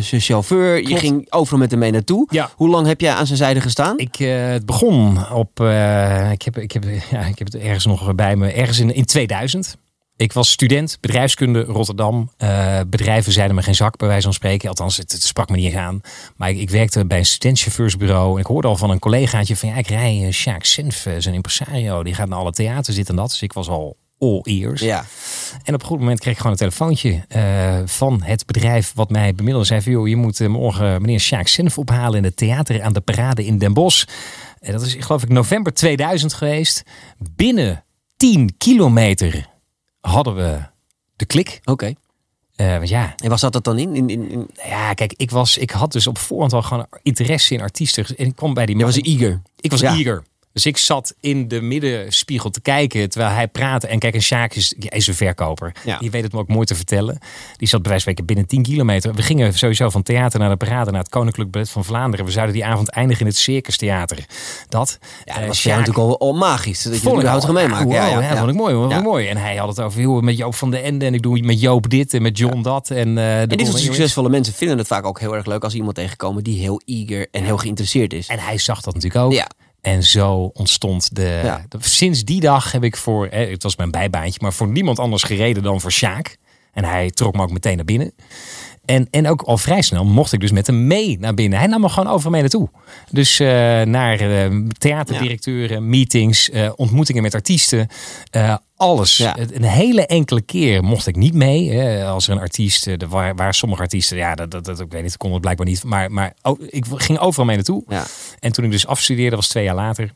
[0.02, 0.88] zijn chauffeur.
[0.90, 2.28] Je ging overal met hem mee naartoe.
[2.30, 2.50] Ja.
[2.56, 3.98] Hoe lang heb jij aan zijn zijde gestaan?
[3.98, 7.86] Ik, uh, het begon op, uh, ik, heb, ik, heb, ja, ik heb het ergens
[7.86, 9.78] nog bij me, ergens in, in 2000.
[10.16, 12.32] Ik was student bedrijfskunde Rotterdam.
[12.88, 14.70] Bedrijven zeiden me geen zak, bij wijze van spreken.
[14.70, 16.02] Althans, het, het sprak me niet aan.
[16.36, 18.34] Maar ik, ik, werkte bij een studentchauffeursbureau.
[18.34, 19.70] En ik hoorde al van een collegaatje van...
[19.70, 22.04] ja, ik rij Sjaak Senf, zijn impresario.
[22.04, 23.30] Die gaat naar alle theaters, dit en dat.
[23.30, 24.82] Dus ik was al all ears.
[24.82, 25.06] Ja.
[25.64, 29.10] En op een goed moment kreeg ik gewoon een telefoontje uh, van het bedrijf wat
[29.10, 29.68] mij bemiddelde.
[29.68, 32.94] Zei van, joh, je moet uh, morgen meneer Sjaak Senf ophalen in het theater aan
[32.94, 34.06] de parade in Den Bosch.
[34.60, 36.84] En dat is geloof ik november 2000 geweest.
[37.36, 37.84] Binnen
[38.18, 39.50] 10 kilometer
[40.02, 40.60] hadden we
[41.16, 41.60] de klik.
[41.64, 41.72] Oké.
[41.72, 41.96] Okay.
[42.82, 43.14] Uh, ja.
[43.18, 43.96] En waar zat dat dan in?
[43.96, 44.50] in, in, in...
[44.66, 48.06] Ja, kijk, ik, was, ik had dus op voorhand al gewoon interesse in artiesten.
[48.06, 49.42] En ik kwam bij die Je was eager.
[49.60, 49.96] Ik was Ja.
[49.96, 50.24] eager.
[50.54, 53.88] Dus ik zat in de middenspiegel te kijken terwijl hij praatte.
[53.88, 54.76] En kijk, een Sjaak is,
[55.08, 55.72] een verkoper.
[55.86, 55.98] Ja.
[55.98, 57.18] Die weet het me ook mooi te vertellen.
[57.58, 59.14] Die zat bij wijze van spreken binnen 10 kilometer.
[59.14, 62.26] We gingen sowieso van theater naar de parade, naar het Koninklijk Ballet van Vlaanderen.
[62.26, 64.18] We zouden die avond eindigen in het Circus Theater.
[64.70, 64.98] Dat.
[65.26, 66.82] Ja, dat eh, was voor jou Sjaak- natuurlijk al, al magisch.
[66.84, 67.86] Dat je Vond ik überhaupt al- meemaken.
[67.86, 68.38] wow, Ja, ja, ja.
[68.38, 68.74] vond ik mooi.
[68.76, 69.28] Vond ik mooi.
[69.28, 71.06] En hij had het over joh, met Joop van de Ende.
[71.06, 72.90] En ik doe met Joop dit en met John dat.
[72.90, 75.46] En, eh, de En dit soort Golden succesvolle mensen vinden het vaak ook heel erg
[75.46, 78.28] leuk als iemand tegenkomen die heel eager en heel geïnteresseerd is.
[78.28, 79.32] En hij zag dat natuurlijk ook.
[79.34, 79.48] Ja.
[79.82, 81.66] En zo ontstond de, Ja.
[81.70, 83.28] de- Sinds die dag heb ik voor.
[83.28, 86.38] eh, Het was mijn bijbaantje, maar voor niemand anders gereden dan voor Sjaak.
[86.74, 88.14] En hij trok me ook meteen naar binnen.
[88.92, 91.60] En, en ook al vrij snel mocht ik dus met hem mee naar binnen.
[91.60, 92.70] Hij nam me gewoon over mee naartoe.
[93.10, 93.48] Dus eh,
[93.82, 97.88] naar eh, theaterdirecteuren, meetings, eh, ontmoetingen met artiesten.
[98.76, 99.18] alles.
[99.18, 99.38] Ja.
[99.38, 101.72] Een hele enkele keer mocht ik niet mee.
[101.72, 104.92] Hè, als er een artiest, er waar, waar sommige artiesten, ja, dat, dat, dat, ik
[104.92, 105.84] weet niet, kon het blijkbaar niet.
[105.84, 107.84] Maar, maar oh, ik ging overal mee naartoe.
[107.88, 108.06] Ja.
[108.40, 110.14] En toen ik dus afstudeerde, was twee jaar later.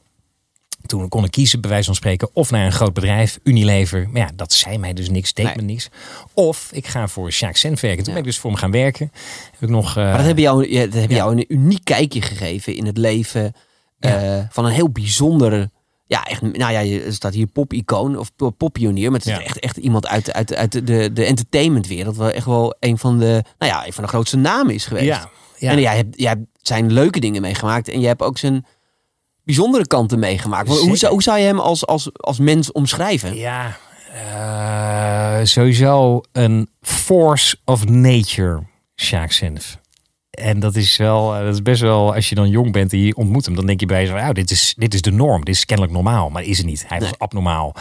[0.85, 4.09] Toen kon ik kiezen, bij wijze van spreken, of naar een groot bedrijf, Unilever.
[4.11, 5.55] Maar ja, dat zei mij dus niks, deed Nee.
[5.55, 5.89] me niks.
[6.33, 8.03] Of ik ga voor Sjaak Senf werken.
[8.03, 8.19] Toen Ja.
[8.19, 9.11] ben ik dus voor hem gaan werken.
[9.51, 9.89] Heb ik nog...
[9.97, 11.15] eh, Maar dat heb jou, ja, dat heb Ja.
[11.15, 13.53] jou een uniek kijkje gegeven in het leven
[13.99, 15.71] eh, van een heel bijzondere.
[16.07, 19.11] Ja, echt, nou ja, je- er staat hier pop-icoon of po- poppionier.
[19.11, 22.17] Maar het is echt, echt iemand uit, uit, uit de, de entertainmentwereld.
[22.17, 25.05] Wel echt wel een van de, nou ja, een van de grootste namen is geweest.
[25.05, 25.71] ja, ja.
[25.71, 27.87] En jij hebt, jij hebt zijn leuke dingen meegemaakt.
[27.87, 28.65] En je hebt ook zijn
[29.45, 30.67] bijzondere kanten meegemaakt.
[30.67, 33.35] Hoe, zou, hoe zou je hem als, als, als mens omschrijven?
[33.35, 33.77] Ja,
[35.39, 38.63] eh, sowieso een force of nature,
[39.01, 39.41] Sjaak.
[40.29, 42.99] En dat is wel, eh, dat is best wel, als je dan jong bent en
[42.99, 45.45] je ontmoet hem, dan denk je bij jezelf, oh, dit is, dit is de norm,
[45.45, 46.83] dit is kennelijk normaal, maar is het niet.
[46.87, 47.19] Hij was Nee.
[47.19, 47.75] abnormaal.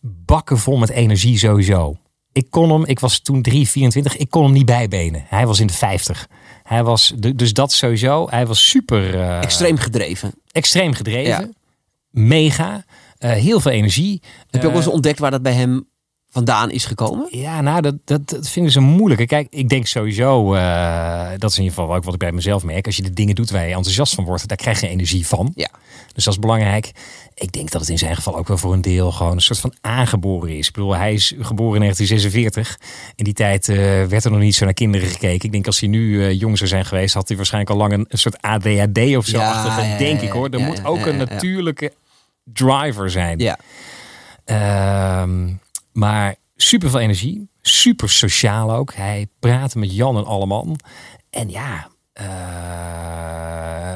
[0.00, 1.96] Bakken vol met energie sowieso.
[2.32, 5.24] Ik kon hem, ik was toen 3, 24, ik kon hem niet bijbenen.
[5.28, 6.28] Hij was in de 50.
[6.62, 9.14] Hij was, dus dat sowieso, hij was super...
[9.20, 10.32] eh, Extreem gedreven.
[10.56, 11.54] Extreem gedreven.
[12.10, 12.84] Mega.
[13.18, 14.22] eh, heel veel energie.
[14.22, 15.88] Heb je ook wel eens Eh, ontdekt waar dat bij hem
[16.28, 17.28] vandaan is gekomen?
[17.30, 19.28] Ja, nou, dat, dat, dat vinden ze moeilijk.
[19.28, 22.64] Kijk, ik denk sowieso, uh, dat is in ieder geval ook wat ik bij mezelf
[22.64, 22.86] merk.
[22.86, 25.52] Als je de dingen doet waar je enthousiast van wordt, daar krijg je energie van.
[25.54, 25.70] Ja.
[26.16, 26.90] Dus dat is belangrijk.
[27.34, 29.58] Ik denk dat het in zijn geval ook wel voor een deel gewoon een soort
[29.58, 30.68] van aangeboren is.
[30.68, 32.78] Ik bedoel, hij is geboren in 1946.
[33.14, 35.44] In die tijd uh, werd er nog niet zo naar kinderen gekeken.
[35.44, 37.92] Ik denk als hij nu uh, jong zou zijn geweest, had hij waarschijnlijk al lang
[37.92, 40.48] een, een soort ADHD of zo Ja, denk ja, ik hoor.
[40.48, 41.92] Er moet ook een natuurlijke
[42.44, 43.38] driver zijn.
[43.38, 43.58] Ja.
[44.44, 45.52] Ehm,
[45.92, 47.48] maar super veel energie.
[47.60, 48.94] Super sociaal ook.
[48.94, 50.78] Hij praatte met Jan en Alleman.
[51.30, 52.26] En ja, eh,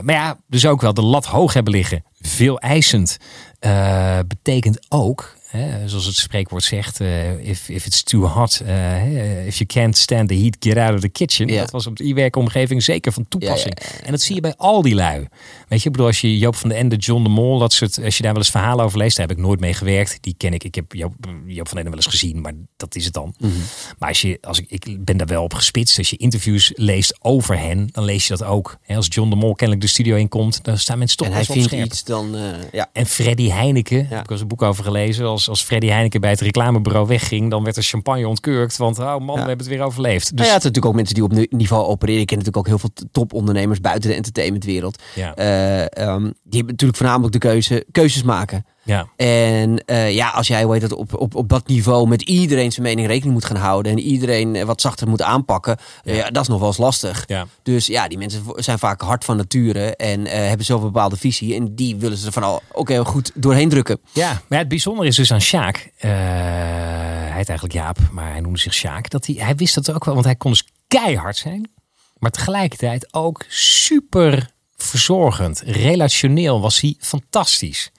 [0.03, 2.05] maar ja, dus ook wel de lat hoog hebben liggen.
[2.21, 3.17] Veel eisend.
[3.59, 9.47] Eh, betekent ook, hè, zoals het spreekwoord zegt, eh, if, if it's too hot, eh,
[9.47, 11.49] if you can't stand the heat, get out of the kitchen.
[11.49, 11.61] Ja.
[11.61, 13.75] Dat was op de e-werkomgeving zeker van toepassing.
[13.81, 15.27] Ja, ja, ja, En dat zie je bij al die lui.
[15.69, 18.05] Weet je, ik bedoel, als je Joop van de Ende, John de Mol, dat soort,
[18.05, 20.19] als je daar wel eens verhalen over leest, daar heb ik nooit mee gewerkt.
[20.21, 20.65] Die ken ik.
[20.65, 21.15] Ik heb Joop,
[21.47, 23.35] Joop van de Ende wel eens gezien, maar dat is het dan.
[23.39, 23.53] Mhm.
[23.99, 25.99] Maar als je, als ik, ik ben daar wel op gespitst.
[25.99, 28.79] Als je interviews leest over hen, dan lees je dat ook.
[28.83, 31.45] Hè, als John de Mol kennelijk de studio inkomt, dan staan mensen toch En hij
[31.45, 31.85] vindt scherp.
[31.85, 32.37] iets dan...
[32.37, 32.89] eh, ja.
[32.93, 35.27] En Freddy Heineken, heb ik eens een boek over gelezen.
[35.27, 38.77] Als, als Freddy Heineken bij het reclamebureau wegging, dan werd er champagne ontkurkt.
[38.77, 40.29] Want oh man, we hebben het weer overleefd.
[40.31, 42.21] Dus Nou ja, het zijn natuurlijk ook mensen die op niveau opereren.
[42.21, 45.03] Ik ken natuurlijk ook heel veel topondernemers buiten de entertainmentwereld.
[45.15, 48.65] ja, Eh, ehm, die hebben natuurlijk voornamelijk de keuze, keuzes maken.
[48.83, 49.09] Ja.
[49.17, 52.87] En eh, ja, als jij heet dat, op, op, op dat niveau met iedereen zijn
[52.87, 53.93] mening rekening moet gaan houden.
[53.93, 55.77] En iedereen eh, wat zachter moet aanpakken.
[56.05, 56.31] eh, Ja.
[56.31, 57.25] Dat is nog wel eens lastig.
[57.27, 57.47] ja.
[57.63, 59.97] Dus ja, die mensen zijn vaak hard van nature.
[59.97, 61.55] En hebben zo'n bepaalde visie.
[61.55, 64.01] En die willen ze er van al ook heel goed doorheen drukken.
[64.13, 65.91] Ja, maar het bijzondere is dus aan Sjaak.
[65.99, 69.11] hij heet eigenlijk Jaap, maar hij noemde zich Sjaak.
[69.11, 71.71] Dat hij, hij wist dat ook wel, want hij kon dus keihard zijn.
[72.19, 75.63] Maar tegelijkertijd ook super verzorgend.
[75.67, 77.91] Relationeel was hij fantastisch.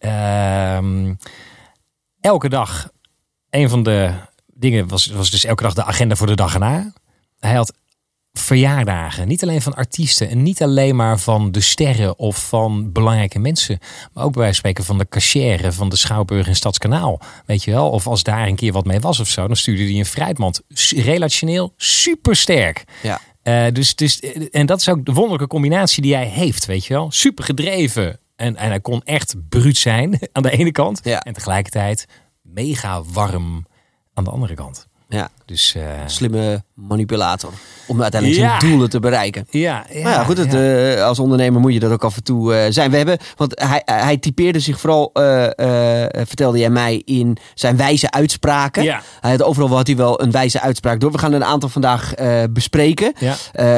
[0.00, 1.14] Ehm,
[2.20, 2.90] elke dag,
[3.50, 4.12] een van de
[4.46, 6.92] dingen was, was dus elke dag de agenda voor de dag erna.
[7.38, 7.72] Hij had
[8.32, 9.28] verjaardagen.
[9.28, 13.78] Niet alleen van artiesten en niet alleen maar van de sterren of van belangrijke mensen.
[14.12, 17.20] Maar ook bij wijze van spreken van de cachère van de Schouwburg in Stadskanaal.
[17.46, 17.90] Weet je wel?
[17.90, 20.60] Of als daar een keer wat mee was of zo, dan stuurde hij een fruitmand.
[20.96, 22.84] Relationeel super sterk.
[23.02, 23.70] Ja.
[23.70, 27.10] dus, dus, en dat is ook de wonderlijke combinatie die hij heeft, weet je wel.
[27.10, 28.19] Super gedreven.
[28.40, 31.00] En, en hij kon echt bruut zijn aan de ene kant.
[31.02, 31.20] Ja.
[31.20, 32.06] En tegelijkertijd
[32.42, 33.66] mega warm
[34.14, 34.88] aan de andere kant.
[35.08, 37.52] Ja, Dus eh, slimme manipulator.
[37.90, 39.46] Om uiteindelijk zijn doelen te bereiken.
[39.50, 42.22] ja, ja, Maar ja, goed, het, eh, als ondernemer moet je dat ook af en
[42.22, 42.90] toe eh, zijn.
[42.90, 45.46] We hebben, want hij, hij typeerde zich vooral, eh,
[46.26, 48.82] vertelde jij mij, in zijn wijze uitspraken.
[49.20, 51.12] Hij had overal had hij wel een wijze uitspraak door.
[51.12, 52.14] We gaan een aantal vandaag
[52.50, 53.12] bespreken.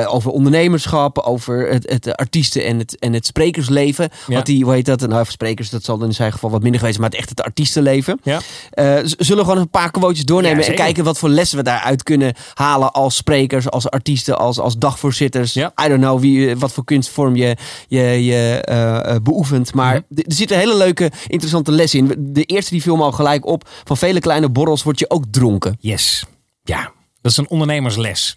[0.07, 4.11] Over ondernemerschap, over het, het artiesten en het, en het sprekersleven.
[4.27, 5.01] Wat die, hoe heet dat?
[5.09, 7.47] Nou, sprekers, dat zal in zijn geval wat minder geweest zijn, maar het echt het
[7.47, 8.21] artiestenleven.
[9.19, 12.35] Zullen we gewoon een paar quotes doornemen en kijken wat voor lessen we daaruit kunnen
[12.55, 14.02] halen als sprekers, als artiesten,
[14.37, 15.53] als, als dagvoorzitters.
[15.53, 15.73] Ja.
[15.85, 17.57] I don't know wie, eh, wat voor kunstvorm je,
[17.89, 19.75] je, je eh, eh, beoefent.
[19.75, 20.21] Maar Mhm.
[20.21, 22.15] er zit een hele leuke, interessante les in.
[22.19, 23.69] De eerste die viel me al gelijk op.
[23.85, 25.77] Van vele kleine borrels word je ook dronken.
[25.81, 26.25] Yes.
[26.63, 28.37] Ja, dat is een ondernemersles.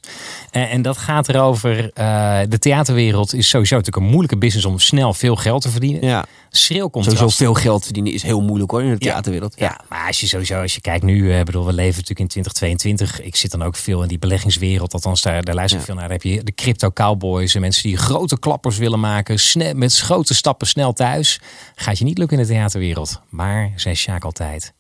[0.52, 1.92] En, en dat gaat erover.
[1.94, 6.06] eh, de theaterwereld is sowieso natuurlijk een moeilijke business om snel veel geld te verdienen.
[6.08, 6.26] Ja.
[6.50, 7.18] Schril contrast.
[7.18, 9.54] Sowieso veel geld verdienen is heel moeilijk hoor in de theaterwereld.
[9.58, 12.28] Ja, maar als je sowieso, als je kijkt nu, eh, bedoel, we leven natuurlijk in
[12.28, 13.22] 2022.
[13.22, 14.94] Ik zit dan ook veel in die beleggingswereld.
[14.94, 15.92] Althans, daar, daar luister ik Ja.
[15.94, 16.10] veel naar.
[16.10, 19.40] Daar heb je de crypto cowboys en mensen die grote klappers willen maken.
[19.40, 21.40] Snel, met grote stappen snel thuis.
[21.76, 23.22] Gaat je niet lukken in de theaterwereld.
[23.30, 24.74] Maar, zei Sjaak altijd,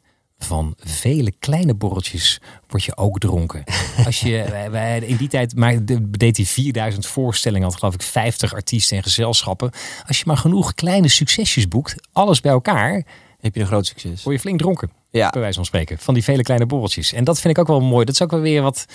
[0.45, 3.63] van vele kleine borreltjes word je ook dronken.
[4.05, 4.37] Als je
[5.05, 9.03] in die tijd maar de- deed hij 4000 voorstellingen, had geloof ik 50 artiesten en
[9.03, 9.71] gezelschappen.
[10.07, 13.03] Als je maar genoeg kleine succesjes boekt, alles bij elkaar,
[13.39, 14.23] Heb je een groot succes.
[14.23, 14.91] word je flink dronken.
[15.09, 15.29] Ja.
[15.29, 15.97] Bij wijze van spreken.
[15.99, 17.13] Van die vele kleine borreltjes.
[17.13, 18.05] En dat vind ik ook wel mooi.
[18.05, 18.85] Dat is ook wel weer wat.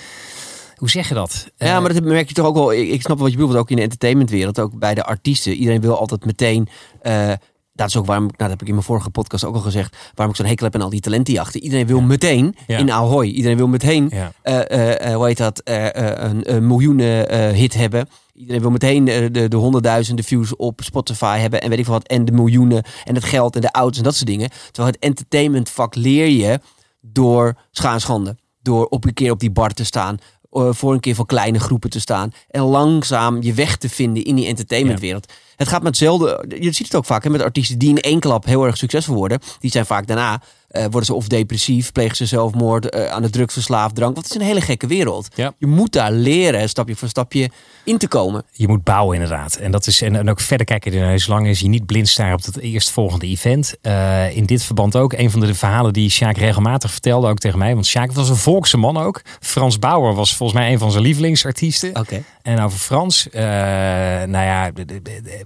[0.76, 1.48] Hoe zeg je dat?
[1.56, 2.72] Ja, Eh, maar dat merk je toch ook wel.
[2.72, 5.52] Ik, ik snap wat je bedoelt, ook in de entertainmentwereld, ook bij de artiesten.
[5.52, 6.68] Iedereen wil altijd meteen.
[7.02, 7.32] eh,
[7.80, 9.60] dat is ook waarom, ik- nou, dat heb ik in mijn vorige podcast ook al
[9.60, 11.62] gezegd, waarom ik zo'n hekel heb aan al die talentenjachten.
[11.62, 12.78] Iedereen wil meteen Ja.
[12.78, 13.26] in Ahoy.
[13.26, 14.32] Iedereen wil meteen, Ja.
[14.42, 18.08] eh, eh, eh, hoe heet dat, een, een miljoenen hit hebben.
[18.34, 22.06] Iedereen wil meteen de, de honderdduizenden views op Spotify hebben en weet ik veel wat.
[22.06, 24.50] En de miljoenen en het geld en de auto's en dat soort dingen.
[24.72, 26.60] Terwijl het entertainmentvak leer je
[27.00, 28.36] door schaanschande.
[28.62, 30.18] Door op een keer op die bar te staan.
[30.50, 32.32] Eh, voor een keer voor kleine groepen te staan.
[32.50, 35.32] En langzaam je weg te vinden in die entertainmentwereld.
[35.56, 36.44] Het gaat met hetzelfde.
[36.60, 39.14] Je ziet het ook vaak hè, met artiesten die in één klap heel erg succesvol
[39.14, 39.40] worden.
[39.60, 43.30] Die zijn vaak daarna Eh, worden ze of depressief, plegen ze zelfmoord, uh, aan de
[43.30, 44.14] drugs verslaafd, drank.
[44.14, 45.28] Want het is een hele gekke wereld.
[45.34, 45.52] Ja.
[45.58, 47.50] Je moet daar leren, stapje voor stapje,
[47.84, 48.44] in te komen.
[48.52, 49.54] Je moet bouwen inderdaad.
[49.54, 52.34] En, dat is, en, en ook verder kijken naar zolang is je niet blind staren
[52.34, 53.74] op het eerstvolgende event.
[53.82, 57.58] Uh, in dit verband ook een van de verhalen die Sjaak regelmatig vertelde, ook tegen
[57.58, 57.74] mij.
[57.74, 59.22] Want Sjaak was een volkse man ook.
[59.40, 61.96] Frans Bauer was volgens mij een van zijn lievelingsartiesten.
[61.96, 62.22] Oké.
[62.42, 64.70] En over Frans, nou ja...
[64.70, 65.44] De, de, de,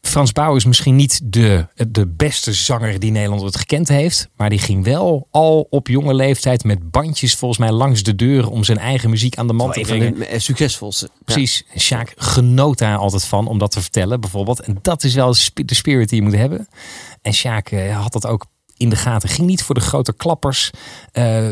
[0.00, 4.28] Frans Bauer is misschien niet de, de beste zanger die Nederland het gekend heeft.
[4.36, 8.48] Maar die ging wel al op jonge leeftijd met bandjes volgens mij langs de deur
[8.50, 10.14] om zijn eigen muziek aan de man te brengen.
[10.18, 11.10] De succesvolste.
[11.24, 11.64] Precies.
[11.72, 11.80] Ja.
[11.80, 14.60] Sjaak genoot daar altijd van om dat te vertellen bijvoorbeeld.
[14.60, 16.68] En dat is wel de spirit die je moet hebben.
[17.22, 18.46] En Sjaak had dat ook
[18.78, 19.28] in de gaten.
[19.28, 20.70] Ging niet voor de grote klappers.
[21.12, 21.46] Uh,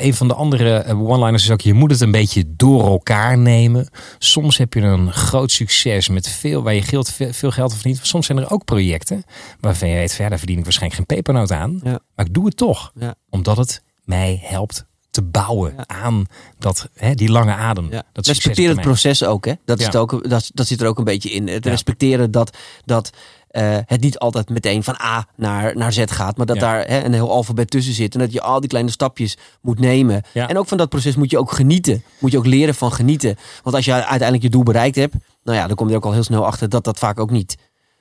[0.00, 3.88] een van de andere one-liners is ook: je moet het een beetje door elkaar nemen.
[4.18, 8.00] Soms heb je een groot succes met veel waar je geld, veel geld verdient.
[8.02, 9.24] Soms zijn er ook projecten
[9.60, 11.80] waarvan je weet: verder verdien ik waarschijnlijk geen pepernoot aan.
[11.84, 12.00] Ja.
[12.14, 13.14] Maar ik doe het toch, Ja.
[13.30, 16.24] omdat het mij helpt te bouwen aan
[16.58, 17.90] dat, hè, die lange adem.
[17.90, 18.02] Ja.
[18.12, 19.52] Dat Respecteer het proces ook, hè?
[19.64, 21.48] Dat, is het ook dat, dat zit er ook een beetje in.
[21.48, 23.10] Het respecteren dat, dat
[23.48, 26.62] eh, het niet altijd meteen van A naar, naar Z gaat, maar dat Ja.
[26.62, 28.14] daar hè, een heel alfabet tussen zit.
[28.14, 30.22] En dat je al die kleine stapjes moet nemen.
[30.32, 30.48] Ja.
[30.48, 32.02] En ook van dat proces moet je ook genieten.
[32.18, 33.36] Moet je ook leren van genieten.
[33.62, 36.12] Want als je uiteindelijk je doel bereikt hebt, nou ja, dan kom je ook al
[36.12, 37.56] heel snel achter dat dat vaak ook niet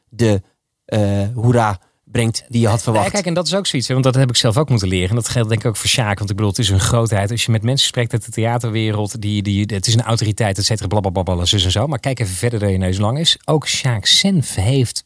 [0.10, 0.42] de
[0.86, 3.06] eh hoera brengt die je had verwacht.
[3.06, 4.88] Ja, kijk, en dat is ook zoiets, hè, want dat heb ik zelf ook moeten
[4.88, 5.10] leren.
[5.10, 7.32] En dat geldt denk ik ook voor Sjaak, want ik bedoel, het is een grootheid.
[7.32, 10.66] Als je met mensen spreekt uit de theaterwereld, die, die, het is een autoriteit, et
[10.66, 11.88] cetera, blablabla, zus en zo.
[11.88, 13.38] Maar kijk even verder dat je neus lang is.
[13.46, 15.04] Ook Sjaak Senf heeft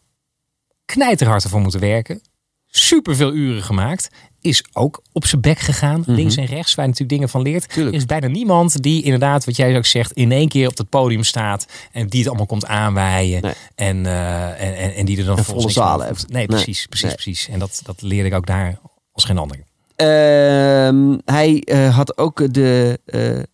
[0.92, 2.22] knijterhard ervoor moeten werken.
[2.68, 4.10] Super veel uren gemaakt.
[4.42, 6.04] Is ook op zijn bek gegaan.
[6.06, 7.70] Links en rechts, waar je natuurlijk dingen van leert.
[7.70, 7.96] Tuurlijk.
[7.96, 10.90] Er is bijna niemand die inderdaad, wat jij ook zegt, in één keer op het
[10.90, 11.66] podium staat.
[11.92, 13.42] En die het allemaal komt aanwaaien.
[13.42, 13.54] Nee.
[13.76, 16.28] En, eh, en, en, en die er dan En volle zalen heeft.
[16.28, 16.46] Nee, Nee.
[16.48, 17.14] precies, precies, Nee.
[17.16, 17.48] precies.
[17.48, 18.80] En dat, dat leerde ik ook daar
[19.12, 19.58] als geen ander.
[19.96, 23.00] Ehm, hij eh, had ook de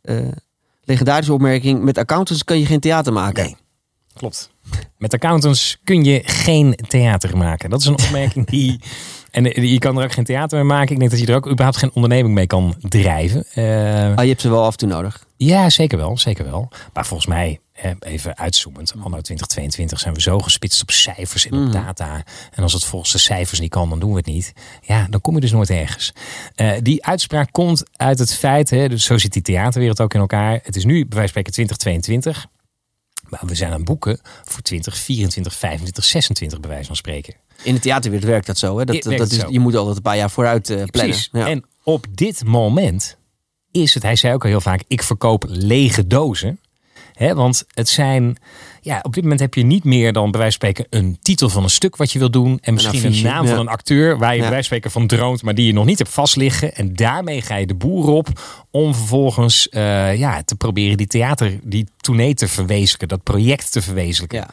[0.02, 0.16] eh,
[0.84, 3.44] legendarische opmerking: met accountants kan je geen theater maken.
[3.44, 3.56] Nee.
[4.18, 4.50] Klopt.
[4.98, 7.70] Met accountants kun je geen theater maken.
[7.70, 8.80] Dat is een opmerking die.
[9.32, 10.94] En eh, je kan er ook geen theater mee maken.
[10.94, 13.46] Ik denk dat je er ook überhaupt geen onderneming mee kan drijven.
[13.54, 15.26] Eh, Ah, je hebt ze wel af en toe nodig.
[15.38, 16.18] ja, zeker wel.
[16.18, 16.70] Zeker wel.
[16.94, 18.92] Maar volgens mij, hè, even uitzoomend.
[18.92, 21.72] Anno 2022 zijn we zo gespitst op cijfers en op Mm.
[21.72, 22.24] data.
[22.52, 24.54] En als het volgens de cijfers niet kan, dan doen we het niet.
[24.82, 26.14] Ja, dan kom je dus nooit ergens.
[26.56, 30.20] Eh, die uitspraak komt uit het feit, hè, dus zo zit die theaterwereld ook in
[30.20, 30.60] elkaar.
[30.64, 32.46] Het is nu, bij wijze van spreken, 2022.
[33.30, 37.36] Maar we zijn aan het boeken voor 2024, 25, 26 bij wijze van spreken.
[37.64, 38.78] In de theaterwereld werkt dat zo.
[38.78, 38.86] Hè?
[38.86, 39.52] Dat, dat het is, zo.
[39.52, 40.92] je moet altijd een paar jaar vooruit eh, plannen.
[40.92, 41.30] Precies.
[41.32, 41.48] Ja.
[41.48, 43.18] En op dit moment
[43.72, 46.60] is het, hij zei ook al heel vaak, ik verkoop lege dozen.
[47.18, 48.38] Want het zijn,
[48.82, 51.50] ja, op dit moment heb je niet meer dan bij wijze van spreken een titel
[51.50, 52.58] van een stuk wat je wil doen.
[52.62, 53.50] En misschien een, naam ja.
[53.50, 54.42] van een acteur waar je Ja.
[54.42, 56.76] bij wijze van spreken van droomt, maar die je nog niet hebt vastliggen.
[56.76, 58.28] En daarmee ga je de boer op
[58.72, 63.82] om vervolgens eh, ja, te proberen die theater, die tournee te verwezenlijken, dat project te
[63.82, 64.40] verwezenlijken.
[64.40, 64.48] Ja.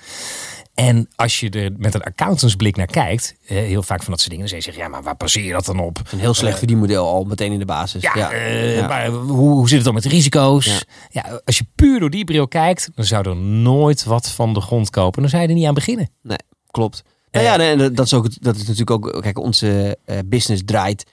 [0.75, 4.31] En als je er met een accountantsblik naar kijkt, eh, heel vaak van dat soort
[4.33, 6.01] dingen, dan zeg je, ja, maar waar baseer je dat dan op?
[6.13, 8.03] Een heel slecht verdienmodel al meteen in de basis.
[8.03, 8.31] Ja, Ja.
[8.33, 8.87] eh, Ja.
[8.89, 10.65] maar hoe, hoe zit het dan met de risico's?
[10.67, 10.81] Ja.
[11.11, 11.41] Ja.
[11.45, 14.91] als je puur door die bril kijkt, dan zou er nooit wat van de grond
[14.91, 15.21] kopen.
[15.21, 16.11] Dan zou je er niet aan beginnen.
[16.23, 16.39] Nee,
[16.71, 17.03] klopt.
[17.31, 19.23] Nou ja, nee, dat is, ook, dat is natuurlijk ook...
[19.23, 21.05] Kijk, onze eh, business draait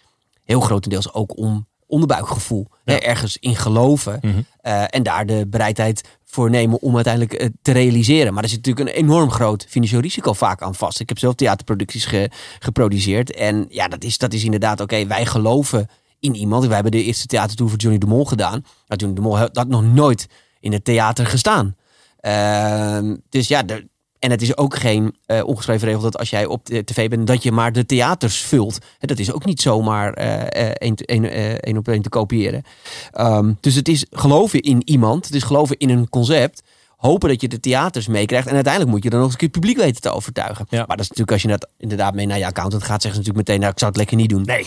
[0.43, 2.67] heel grotendeels ook om onderbuikgevoel.
[2.85, 4.17] Hè, ergens in geloven.
[4.21, 4.41] Mhm.
[4.61, 8.33] eh, en daar de bereidheid voor nemen om uiteindelijk eh, te realiseren.
[8.33, 10.99] Maar er zit natuurlijk een enorm groot financieel risico vaak aan vast.
[10.99, 13.35] Ik heb zelf theaterproducties ge- geproduceerd.
[13.35, 15.07] En ja, dat is, dat is inderdaad oké.
[15.07, 15.87] wij geloven
[16.19, 16.65] in iemand.
[16.65, 18.65] Wij hebben de eerste theatertour voor Johnny de Mol gedaan.
[18.87, 20.27] Nou, Johnny de Mol had had nog nooit
[20.59, 21.75] in het theater gestaan.
[22.19, 23.87] Ehm, dus ja, de,
[24.21, 27.27] en het is ook geen eh, ongeschreven regel dat als jij op de tv bent,
[27.27, 28.77] dat je maar de theaters vult.
[28.99, 32.63] Dat is ook niet zomaar eh, eh, één op één te kopiëren.
[33.11, 36.63] Ehm, dus het is geloven in iemand, het is geloven in een concept.
[37.01, 38.47] Hopen dat je de theaters meekrijgt.
[38.47, 40.65] En uiteindelijk moet je dan nog eens een keer het publiek weten te overtuigen.
[40.69, 40.77] Ja.
[40.77, 43.29] Maar dat is natuurlijk als je dat inderdaad mee naar je accountant gaat, zeggen ze
[43.29, 44.41] natuurlijk meteen, nou ik zou het lekker niet doen.
[44.41, 44.65] Nee,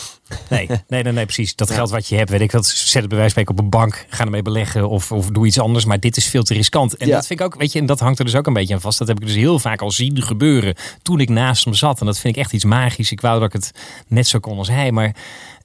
[0.49, 1.55] nee, nee, nee, nee precies.
[1.57, 3.59] Dat geld wat je hebt, weet ik wat, zet het bij wijze van spreken op
[3.59, 5.85] een bank, ga ermee beleggen of, of doe iets anders.
[5.85, 6.97] Maar dit is veel te riskant.
[6.97, 7.15] En Ja.
[7.15, 8.81] dat vind ik ook, weet je, en dat hangt er dus ook een beetje aan
[8.81, 8.99] vast.
[8.99, 12.01] Dat heb ik dus heel vaak al zien gebeuren toen ik naast hem zat.
[12.01, 13.13] En dat vind ik echt iets magisch.
[13.13, 13.71] Ik wou dat ik het
[14.09, 15.15] net zo kon als hij, maar...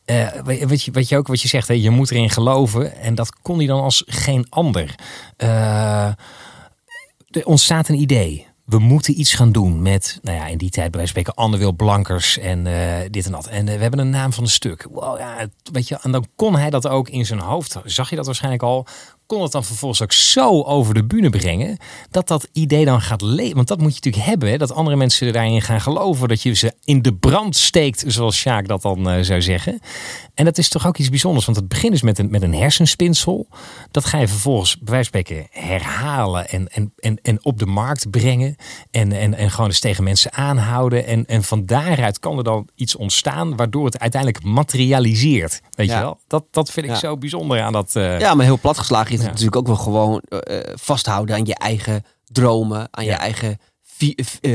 [0.05, 2.95] eh, weet je, wat je ook wat je zegt, hè, je moet erin geloven.
[3.01, 4.95] En dat kon hij dan als geen ander.
[5.37, 6.09] Eh,
[7.31, 8.47] er ontstaat een idee.
[8.65, 11.57] We moeten iets gaan doen met, nou ja, in die tijd bij wijze spreken Anne
[11.57, 13.47] Wil Blankers en eh, dit en dat.
[13.47, 14.87] En eh, we hebben een naam van een stuk.
[15.17, 18.25] Ja, weet je, en dan kon hij dat ook in zijn hoofd, zag je dat
[18.25, 18.87] waarschijnlijk al,
[19.29, 21.77] kon het dan vervolgens ook zo over de bühne brengen.
[22.11, 23.55] Dat dat idee dan gaat leven.
[23.55, 24.49] Want dat moet je natuurlijk hebben.
[24.49, 24.57] Hè?
[24.57, 26.27] Dat andere mensen daarin gaan geloven.
[26.27, 28.03] Dat je ze in de brand steekt.
[28.07, 29.79] Zoals Sjaak dat dan uh, zou zeggen.
[30.33, 31.45] En dat is toch ook iets bijzonders.
[31.45, 33.47] Want het begint is met een, met een hersenspinsel.
[33.91, 36.49] Dat ga je vervolgens bij wijze van spreken herhalen.
[36.49, 38.55] En, en, en, en op de markt brengen.
[38.91, 41.05] En, en, en gewoon eens tegen mensen aanhouden.
[41.05, 43.55] En, en van daaruit kan er dan iets ontstaan.
[43.55, 45.61] Waardoor het uiteindelijk materialiseert.
[45.71, 46.19] Weet je wel?
[46.27, 47.93] Dat, dat vind ik zo bijzonder aan dat.
[47.95, 48.19] Uh...
[48.19, 52.05] Ja, maar heel platgeslagen is het natuurlijk ook wel gewoon uh, vasthouden aan je eigen
[52.25, 52.87] dromen.
[52.91, 53.57] Aan je eigen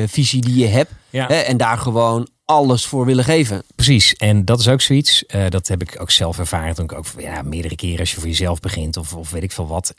[0.07, 0.91] visie die je hebt.
[1.11, 3.63] Hè, en daar gewoon alles voor willen geven.
[3.75, 5.25] Precies, en dat is ook zoiets.
[5.27, 8.17] Uh, dat heb ik ook zelf ervaren toen ik ook ja, meerdere keren als je
[8.21, 9.95] voor jezelf begint of, of weet ik veel wat.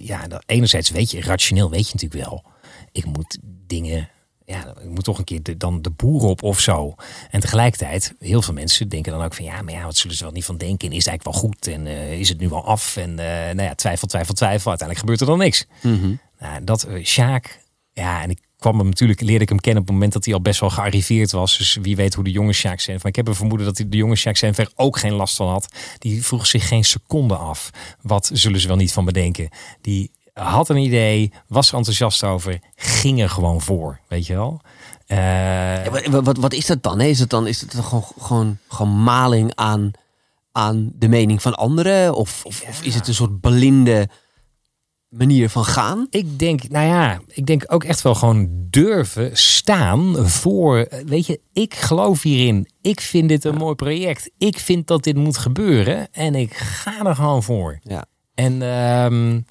[0.00, 2.44] Ja, dat, enerzijds weet je, rationeel weet je natuurlijk wel.
[2.92, 4.08] Ik moet dingen,
[4.48, 6.94] ja, ik moet toch een keer de, dan de boer op of zo.
[7.30, 10.24] En tegelijkertijd, heel veel mensen denken dan ook van ja, maar ja, wat zullen ze
[10.24, 10.88] wel niet van denken?
[10.88, 11.66] En is het eigenlijk wel goed?
[11.66, 12.96] En uh, is het nu wel af?
[12.96, 14.68] En nou ja, twijfel, twijfel, twijfel.
[14.68, 15.66] Uiteindelijk gebeurt er dan niks.
[15.82, 16.20] Mm -hmm.
[16.38, 17.60] nou, dat Sjaak,
[17.92, 20.34] ja, en ik kwam hem natuurlijk, leerde ik hem kennen op het moment dat hij
[20.34, 21.58] al best wel gearriveerd was.
[21.58, 23.00] Dus wie weet hoe de jonge Sjaak zijn.
[23.02, 25.74] Ik heb een vermoeden dat de jonge Sjaak Senver ook geen last van had.
[25.98, 27.70] Die vroeg zich geen seconde af.
[28.02, 29.48] Wat zullen ze wel niet van bedenken?
[29.80, 34.60] Die had een idee, was er enthousiast over, ging er gewoon voor, weet je wel.
[35.08, 37.00] Uh, ja, wat, wat, wat, is dat dan?
[37.00, 39.90] Is het dan is het gewoon, gewoon, gewoon maling aan,
[40.52, 42.14] aan de mening van anderen?
[42.14, 42.68] Of, of, ja.
[42.68, 44.08] of is het een soort blinde
[45.08, 46.06] manier van gaan?
[46.10, 51.40] Ik denk, nou ja, ik denk ook echt wel gewoon durven staan voor, weet je,
[51.52, 52.68] ik geloof hierin.
[52.80, 54.30] Ik vind dit een mooi project.
[54.38, 57.78] Ik vind dat dit moet gebeuren en ik ga er gewoon voor.
[57.82, 58.04] Ja.
[58.34, 59.46] En um,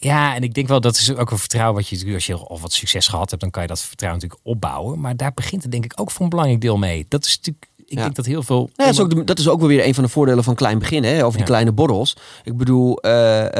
[0.00, 2.60] ja, en ik denk wel dat is ook een vertrouwen wat je als je al
[2.60, 5.00] wat succes gehad hebt, dan kan je dat vertrouwen natuurlijk opbouwen.
[5.00, 7.06] Maar daar begint het denk ik ook voor een belangrijk deel mee.
[7.08, 8.70] Dat is natuurlijk ik denk dat heel veel.
[8.74, 10.54] Ja, dat, is ook de, dat is ook wel weer een van de voordelen van
[10.54, 12.16] klein beginnen, hè, over die kleine borrels.
[12.44, 13.10] Ik bedoel, uh,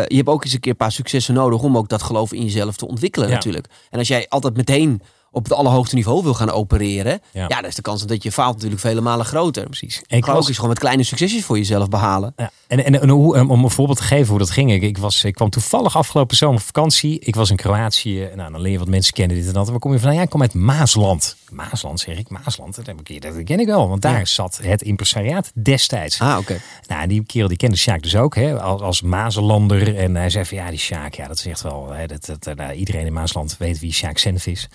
[0.07, 2.45] je hebt ook eens een keer een paar successen nodig om ook dat geloof in
[2.45, 3.67] jezelf te ontwikkelen, natuurlijk.
[3.91, 5.03] En als jij altijd meteen
[5.33, 8.55] op het allerhoogste niveau wil gaan opereren, ja, dan is de kans dat je faalt
[8.55, 9.65] natuurlijk vele malen groter.
[9.65, 10.03] Precies.
[10.07, 10.37] En ik was...
[10.37, 12.33] ook eens gewoon met kleine succesjes voor jezelf behalen.
[12.37, 12.51] Ja.
[12.67, 14.73] En, en, en hoe, om een voorbeeld te geven hoe dat ging.
[14.73, 17.19] Ik, ik, was, ik kwam toevallig afgelopen zomer vakantie.
[17.19, 18.29] Ik was in Kroatië.
[18.35, 19.69] Nou, dan leer je wat mensen kennen dit en dat.
[19.69, 20.15] Waar kom je van?
[20.15, 21.37] Ja, ik kom uit Maasland.
[21.51, 22.29] Maasland zeg ik.
[22.29, 23.89] Maasland, dat, heb ik, dat ken ik wel.
[23.89, 24.25] Want daar ja.
[24.25, 26.21] zat het impresariaat destijds.
[26.21, 26.61] Ah, oké.
[26.87, 28.35] Nou, die kerel die kende Sjaak dus ook.
[28.35, 29.97] Hè, als, als Mazelander.
[29.97, 31.91] En hij zei van ja, die Sjaak, ja, dat is echt wel...
[31.91, 34.69] Hè, dat, dat, nou, iedereen in Maasland weet wie Sjaak Senf is.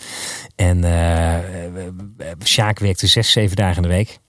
[0.55, 1.39] En uh,
[2.43, 4.19] Sjaak werkte zes, zeven dagen in de week.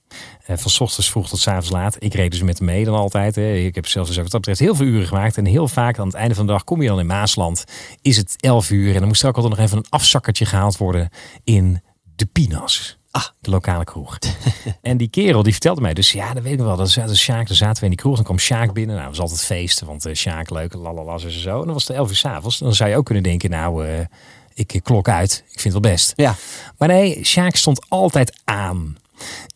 [0.51, 1.97] Uh, van s ochtends vroeg tot s avonds laat.
[1.99, 3.35] Ik reed dus met hem mee dan altijd.
[3.35, 3.55] Hè.
[3.55, 5.37] Ik heb zelfs dus wat dat betreft heel veel uren gemaakt.
[5.37, 7.65] En heel vaak aan het einde van de dag kom je dan in Maasland.
[8.03, 8.93] Is het 11 uur.
[8.93, 11.09] En dan moest er ook altijd nog even een afzakkertje gehaald worden
[11.45, 11.83] in
[12.17, 12.99] de Pinas.
[13.11, 14.19] Ah, de lokale kroeg.
[14.83, 16.77] en die kerel die vertelde mij dus, ja, dat weet ik wel.
[16.77, 18.15] Dat is Sjaak, daar zaten we in die kroeg.
[18.15, 18.97] Dan kwam Sjaak binnen.
[18.97, 21.59] Nou, dat was altijd feesten, want uh, Sjaak leuk, lalala, en zo.
[21.59, 22.59] En dan was het 11 uur s'avonds.
[22.59, 23.99] Dan zou je ook kunnen denken, nou, uh,
[24.55, 25.45] ik klok uit.
[25.51, 26.13] Ik vind het wel best.
[26.17, 26.35] Ja.
[26.79, 28.97] Maar nee, Sjaak stond altijd aan.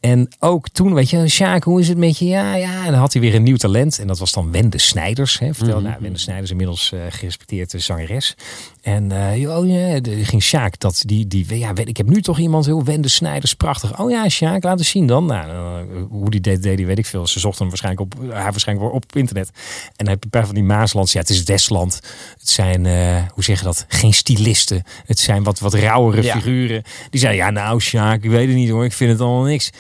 [0.01, 2.25] En ook toen, weet je, Sjaak, hoe is het met je?
[2.25, 2.85] Ja, ja.
[2.85, 3.99] En dan had hij weer een nieuw talent.
[3.99, 5.39] En dat was dan Wende Snijders.
[5.39, 5.55] Hè.
[5.55, 5.91] Vertel, mm -hmm.
[5.91, 8.37] nou, Wende Snijders, inmiddels uh, gerespecteerde zangeres.
[8.83, 12.23] En uh, oh ja, de, ging Sjaak, dat, die, die, ja, weet, ik heb nu
[12.23, 14.01] toch iemand, heel Wende Snijders, prachtig.
[14.01, 15.27] Oh ja, Sjaak, laat eens zien dan.
[15.27, 17.27] Nou, uh, hoe die deed, deed die weet ik veel.
[17.27, 19.49] Ze zochten hem waarschijnlijk op, haar waarschijnlijk op internet.
[19.87, 21.13] En dan heb je een paar van die Maaslands.
[21.13, 21.95] Ja, het is Westland.
[22.39, 22.87] Het zijn,
[23.35, 24.83] hoe zeg je dat, geen stylisten.
[25.07, 26.35] Het zijn wat, wat rauwere ja.
[26.35, 26.83] figuren.
[27.11, 29.71] Die zeiden, ja nou Sjaak, ik weet het niet hoor, ik vind het allemaal niks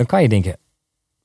[0.00, 0.56] dan kan je denken,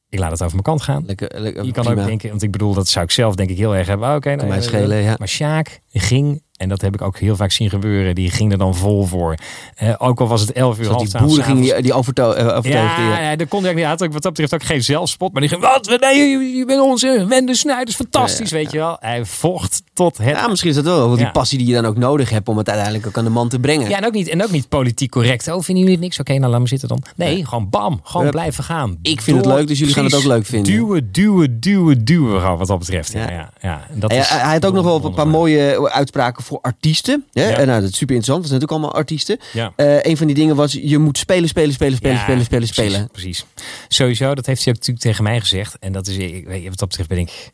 [0.09, 1.05] ik laat het over mijn kant gaan.
[1.05, 2.01] Lekker, lekker, je kan prima.
[2.01, 4.07] ook denken, want ik bedoel, dat zou ik zelf denk ik heel erg hebben.
[4.07, 5.15] Oké, okay, nou, mij schelen, ja.
[5.17, 8.15] Maar Sjaak ging en dat heb ik ook heel vaak zien gebeuren.
[8.15, 9.35] Die ging er dan vol voor.
[9.83, 10.97] Uh, ook al was het 11 uur.
[10.97, 12.97] die boeren gingen die, die overto uh, overtuigd.
[12.97, 13.85] Ja, ja, daar kon hij niet.
[13.85, 15.31] Had ook wat dat betreft ook geen zelfspot.
[15.31, 15.99] Maar die ging, wat?
[15.99, 17.95] Nee, je, je bent onze Wende Snijders.
[17.95, 18.97] Fantastisch, ja, ja, weet je wel.
[18.99, 20.27] Hij vocht tot het.
[20.27, 21.07] Ja, misschien is dat wel.
[21.07, 23.29] Want die passie die je dan ook nodig hebt om het uiteindelijk ook aan de
[23.29, 23.89] man te brengen.
[23.89, 25.47] Ja, en ook niet, en ook niet politiek correct.
[25.47, 26.19] Oh, vinden jullie niks?
[26.19, 27.03] Oké, okay, nou laat me zitten dan.
[27.15, 27.99] Nee, gewoon bam.
[28.03, 28.97] Gewoon blijven gaan.
[29.01, 30.73] Ik vind Door, het leuk, dus jullie gaan het ook leuk vinden.
[30.73, 32.57] Duwen, duwen, duwen, duwen.
[32.57, 33.11] Wat dat betreft.
[33.11, 33.87] Ja, ja, ja.
[33.89, 37.25] En dat is hij had ook nog wel een paar mooie uitspraken voor artiesten.
[37.31, 37.49] Ja?
[37.49, 38.39] En nou, dat is super interessant.
[38.41, 39.39] Dat zijn natuurlijk allemaal artiesten.
[39.53, 39.73] Ja.
[39.77, 42.67] Uh, een van die dingen was, je moet spelen, spelen, spelen, spelen, ja, spelen, spelen,
[42.67, 43.09] precies, spelen.
[43.11, 43.45] Precies.
[43.87, 45.77] Sowieso, dat heeft hij ook natuurlijk tegen mij gezegd.
[45.79, 47.53] En dat is, ik weet, wat dat betreft ben ik...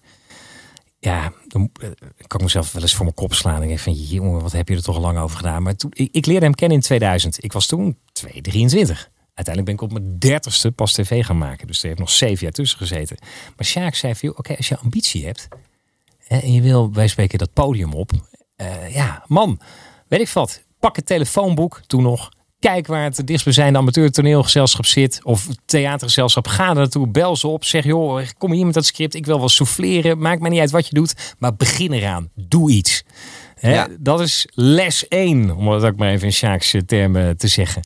[1.04, 1.72] Ja, dan
[2.28, 3.62] kan ik mezelf wel eens voor mijn kop slaan.
[3.62, 5.64] En ik van, jongen, wat heb je er toch lang over gedaan?
[5.64, 7.44] Maar toen, ik, leerde hem kennen in 2000.
[7.44, 9.10] Ik was toen 2, 23.
[9.34, 11.68] Uiteindelijk ben ik op mijn dertigste pas tv gaan maken.
[11.68, 13.18] Dus er heeft nog zeven jaar tussen gezeten.
[13.56, 15.48] Maar Sjaak zei van, oké, als je ambitie hebt...
[16.28, 18.12] en je wil, wij spreken dat podium op...
[18.58, 19.60] Uh, ja, man,
[20.08, 20.64] weet ik wat.
[20.80, 22.32] Pak het telefoonboek, toen nog.
[22.62, 25.20] Kijk waar het dichtstbijzijnde amateur toneelgezelschap zit.
[25.24, 26.48] Of theatergezelschap.
[26.48, 27.08] Ga er naartoe.
[27.08, 27.66] Bel ze op.
[27.66, 29.16] Zeg joh, kom hier met dat script.
[29.16, 30.20] Ik wil wel souffleren.
[30.20, 31.36] Maakt mij niet uit wat je doet.
[31.40, 32.30] Maar begin eraan.
[32.36, 33.04] Doe iets.
[33.56, 33.74] Hè?
[33.74, 33.88] Ja.
[34.00, 35.56] Dat is les 1.
[35.56, 37.82] Om het ook maar even in Sjaakse termen te zeggen.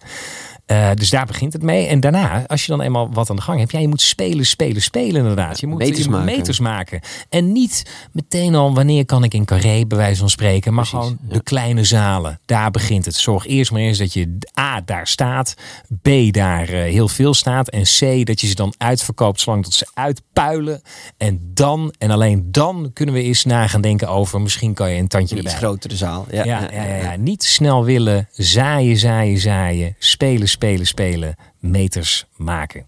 [0.65, 1.87] Eh, dus daar begint het mee.
[1.87, 4.45] En daarna, als je dan eenmaal wat aan de gang hebt, ja, je moet spelen,
[4.45, 5.59] spelen, spelen inderdaad.
[5.59, 6.25] Je moet meters je maken.
[6.25, 6.99] meters maken.
[7.29, 11.05] En niet meteen al wanneer kan ik in Carré, bij wijze van spreken, maar Precies,
[11.07, 11.33] gewoon ja.
[11.33, 12.39] de kleine zalen.
[12.45, 13.15] Daar begint het.
[13.15, 15.53] Zorg eerst maar eens dat je A, daar staat,
[16.01, 19.73] B, daar eh, heel veel staat en C, dat je ze dan uitverkoopt zolang tot
[19.73, 20.81] ze uitpuilen.
[21.17, 24.99] En dan, en alleen dan, kunnen we eens na gaan denken over, misschien kan je
[24.99, 25.57] een tandje Een erbij.
[25.57, 26.25] grotere zaal.
[26.31, 27.15] Ja, Ja, ja, ja, ja.
[27.15, 28.27] Niet snel willen.
[28.31, 29.95] Zaaien, zaaien, zaaien.
[29.99, 31.35] Spelen, spelen, spelen.
[31.59, 32.87] Meters maken.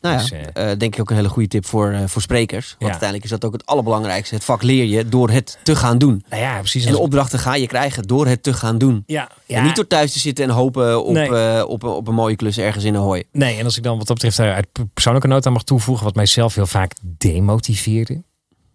[0.00, 2.22] Nou ja, Dus, eh, eh, denk ik ook een hele goede tip voor, eh, voor
[2.22, 2.66] sprekers.
[2.68, 2.86] Want Ja.
[2.88, 4.34] uiteindelijk is dat ook het allerbelangrijkste.
[4.34, 6.24] Het vak leer je door het te gaan doen.
[6.30, 6.84] Nou ja, precies.
[6.84, 9.02] En de opdrachten ga je krijgen door het te gaan doen.
[9.06, 9.56] ja, ja.
[9.58, 11.66] En niet door thuis te zitten en hopen op, Nee.
[11.66, 13.22] op, een- op een mooie klus ergens in een hooi.
[13.32, 16.54] Nee, en als ik dan wat dat betreft uit persoonlijke nota mag toevoegen, wat mijzelf
[16.54, 18.22] heel vaak demotiveerde,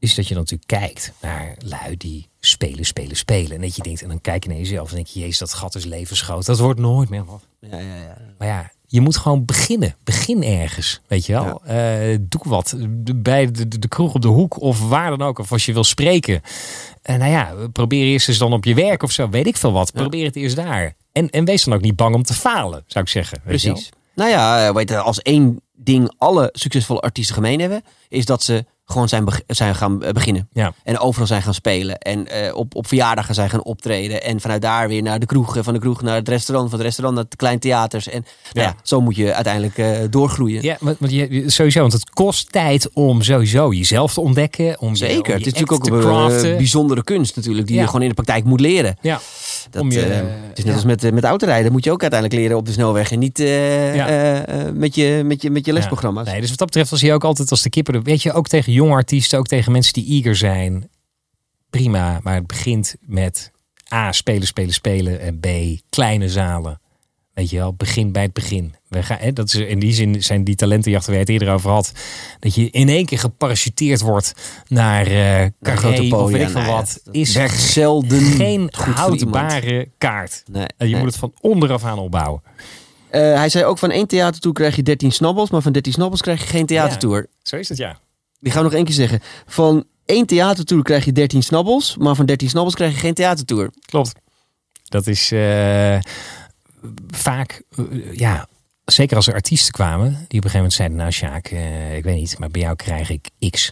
[0.02, 3.52] is dat je dan natuurlijk kijkt naar lui die spelen, spelen, spelen.
[3.52, 5.54] En dat je denkt, en dan kijk je naar jezelf en denk je, jezus, dat
[5.54, 6.46] gat is levensgroot.
[6.46, 7.44] Dat wordt nooit meer wat.
[7.60, 8.18] Ja, ja, ja.
[8.38, 9.96] Maar ja, je moet gewoon beginnen.
[10.04, 11.62] Begin ergens, weet je wel.
[11.66, 12.76] Eh, doe wat.
[13.16, 15.40] Bij de, de, de kroeg op de hoek of waar dan ook.
[15.40, 16.42] Of als je wil spreken.
[17.02, 19.30] En nou ja, probeer eerst eens dan op je werk of zo.
[19.30, 19.94] Weet ik veel wat.
[19.94, 20.96] Probeer het eerst daar.
[21.12, 23.42] En, en wees dan ook niet bang om te falen, zou ik zeggen.
[23.44, 23.90] Precies.
[24.16, 28.44] Nou ja, eh, weet je, als één ding alle succesvolle artiesten gemeen hebben, is dat
[28.44, 30.50] ze gewoon zijn, zijn gaan beginnen.
[30.54, 30.74] Ja.
[30.84, 31.98] En overal zijn gaan spelen.
[31.98, 34.24] En eh, op, op verjaardagen zijn gaan optreden.
[34.24, 35.58] En vanuit daar weer naar de kroeg.
[35.62, 36.70] Van de kroeg naar het restaurant.
[36.70, 38.08] Van het restaurant naar de kleine theaters.
[38.10, 38.62] En nou Ja.
[38.62, 40.62] ja, zo moet je uiteindelijk eh, doorgroeien.
[40.64, 44.80] Ja, want, want je, sowieso, want het kost tijd om sowieso jezelf te ontdekken.
[44.80, 45.18] Om je, Zeker.
[45.20, 47.68] om je Het is natuurlijk ook een eh, bijzondere kunst natuurlijk.
[47.68, 47.82] Die Ja.
[47.82, 48.98] je gewoon in de praktijk moet leren.
[49.02, 49.20] Ja,
[49.70, 51.72] Dat, Om je, het is net als met, met autorijden.
[51.72, 53.12] Moet je ook uiteindelijk leren op de snelweg.
[53.12, 53.38] En niet
[54.74, 56.26] met, je, met, je, met je lesprogramma's.
[56.28, 58.02] Nee, dus wat dat betreft was hij ook altijd als de kipper.
[58.04, 60.90] Weet je, ook tegen jonge artiesten, ook tegen mensen die eager zijn.
[61.70, 63.52] Prima, maar het begint met
[63.94, 65.20] A, spelen, spelen, spelen.
[65.20, 65.48] En B,
[65.90, 66.80] kleine zalen.
[67.34, 68.76] Weet je wel, begin bij het begin.
[68.88, 71.54] We gaan, hè, dat is, in die zin zijn die talentenjachten waar je het eerder
[71.54, 71.92] over had.
[72.40, 74.34] Dat je in één keer geparachuteerd wordt
[74.68, 77.02] naar Naar Carré grote of weet ik veel Nou ja, wat.
[77.12, 80.44] is werkt zelden geen goed houdbare kaart.
[80.52, 81.04] Nee, En je nee.
[81.04, 82.42] moet het van onderaf aan opbouwen.
[83.10, 86.22] Eh, hij zei ook van één theatertour krijg je 13 snabbels, maar van 13 snabbels
[86.22, 87.28] krijg je geen theatertour.
[87.42, 88.00] Zo is het, ja.
[88.42, 89.20] Die gaan nog één keer zeggen.
[89.46, 93.70] Van één theatertour krijg je 13 snabbels, maar van 13 snabbels krijg je geen theatertour.
[93.86, 94.12] Klopt.
[94.84, 96.00] Dat is eh,
[97.08, 98.48] vaak, eh, ja,
[98.86, 102.04] zeker als er artiesten kwamen, die op een gegeven moment zeiden, nou Sjaak, eh, ik
[102.04, 103.72] weet niet, maar bij jou krijg ik X.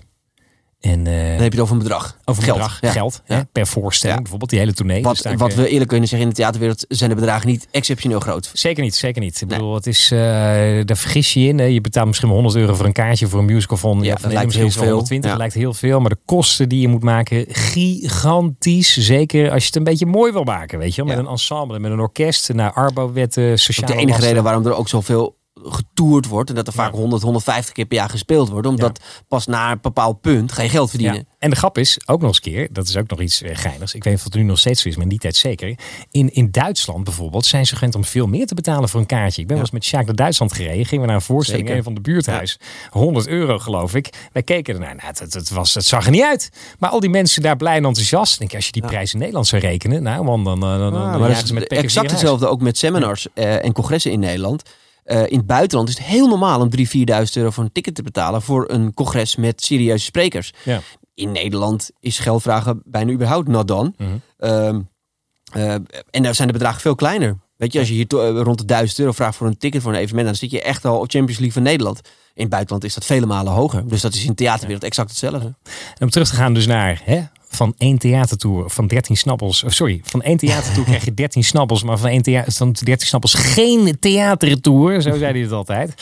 [0.80, 2.17] En eh, Dan heb je het over een bedrag.
[2.25, 2.57] over geld.
[2.57, 2.91] bedrag, Ja.
[2.91, 3.36] geld, Ja.
[3.36, 4.21] hè, per voorstelling, Ja.
[4.21, 5.01] bijvoorbeeld die hele tournee.
[5.01, 8.19] Wat, Dus wat we eerlijk kunnen zeggen, in de theaterwereld zijn de bedragen niet exceptioneel
[8.19, 8.49] groot.
[8.53, 9.41] Zeker niet, zeker niet.
[9.41, 11.57] Ik bedoel, het is, eh, daar vergis je in.
[11.59, 11.65] hè.
[11.65, 14.32] Je betaalt misschien wel 100 euro voor een kaartje voor een musical van, Ja, dat
[14.32, 14.84] lijkt misschien heel veel.
[14.91, 15.30] 120, Ja.
[15.30, 15.99] dat lijkt heel veel.
[15.99, 18.97] Maar de kosten die je moet maken, gigantisch.
[18.97, 21.15] Zeker als je het een beetje mooi wil maken, weet je wel.
[21.15, 24.27] Met een ensemble, met een orkest, naar Arbo-wetten, sociale de enige lasten.
[24.27, 26.97] reden waarom er ook zoveel getoerd wordt en dat er vaak Ja.
[26.97, 28.68] 100, 150 keer per jaar gespeeld wordt.
[28.68, 31.18] Omdat pas na een bepaald punt ga je geld verdienen.
[31.18, 31.24] Ja.
[31.39, 33.55] En de grap is, ook nog eens een keer, dat is ook nog iets eh,
[33.55, 33.93] geinigs.
[33.93, 35.78] Ik weet niet of het nu nog steeds zo is, maar in die tijd zeker.
[36.12, 39.41] In, in Duitsland bijvoorbeeld zijn ze gewend om veel meer te betalen voor een kaartje.
[39.41, 40.86] Ik ben wel eens met Sjaak naar Duitsland gereden.
[40.86, 41.78] Gingen we naar een voorstelling Zeker.
[41.78, 42.60] een van de buurthuis.
[42.89, 44.10] 100 euro geloof ik.
[44.34, 44.95] Wij keken ernaar.
[44.95, 46.49] Nou, het, het, was, het zag er niet uit.
[46.80, 48.34] Maar al die mensen daar blij en enthousiast.
[48.34, 50.03] Ik Denk, als je die prijs in Nederland zou rekenen.
[50.03, 52.78] Nou man, dan, dan, dan, dan Ah, jagen maar is met exact hetzelfde ook met
[52.78, 54.64] seminars eh, en congressen in Nederland.
[55.10, 57.95] Eh, in het buitenland is het heel normaal om 3.000, 4.000 euro voor een ticket
[57.95, 60.53] te betalen voor een congres met serieuze sprekers.
[60.64, 60.82] Ja.
[61.14, 63.95] In Nederland is geld vragen bijna überhaupt not dan.
[63.97, 64.10] Mhm.
[64.38, 64.82] Ehm,
[65.51, 65.74] eh,
[66.10, 67.38] en daar zijn de bedragen veel kleiner.
[67.60, 69.91] Weet je, als je hier eh, rond de 1000 euro vraagt voor een ticket voor
[69.91, 72.01] een evenement, dan zit je echt al op Champions League van Nederland.
[72.34, 73.88] In het buitenland is dat vele malen hoger.
[73.88, 75.55] Dus dat is in de theaterwereld exact hetzelfde.
[75.68, 79.64] En om terug te gaan dus naar hè, van één theatertour van 13 snappels.
[79.68, 83.34] sorry, van één theatertour krijg je 13 snappels, maar van één thea van 13 snappels
[83.34, 85.01] geen theatertour.
[85.01, 85.93] Zo zei hij het altijd.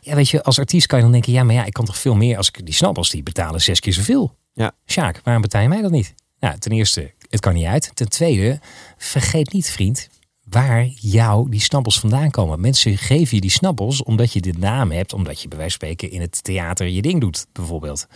[0.00, 1.98] Ja, weet je, als artiest kan je dan denken, ja, maar ja, ik kan toch
[1.98, 4.36] veel meer als ik die snappels die betalen zes keer zoveel.
[4.54, 4.72] Ja.
[4.86, 6.14] Sjaak, waarom betaal je mij dat niet?
[6.40, 7.90] Nou, ten eerste, het kan niet uit.
[7.94, 8.60] Ten tweede,
[8.96, 10.08] vergeet niet, vriend,
[10.52, 12.60] waar jou die snappels vandaan komen.
[12.60, 15.88] Mensen geven je die snappels omdat je de naam hebt, omdat je bij wijze van
[15.88, 18.06] spreken in het theater je ding doet, bijvoorbeeld.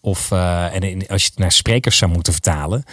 [0.00, 2.84] Of eh, en in- als je het naar sprekers zou moeten vertalen,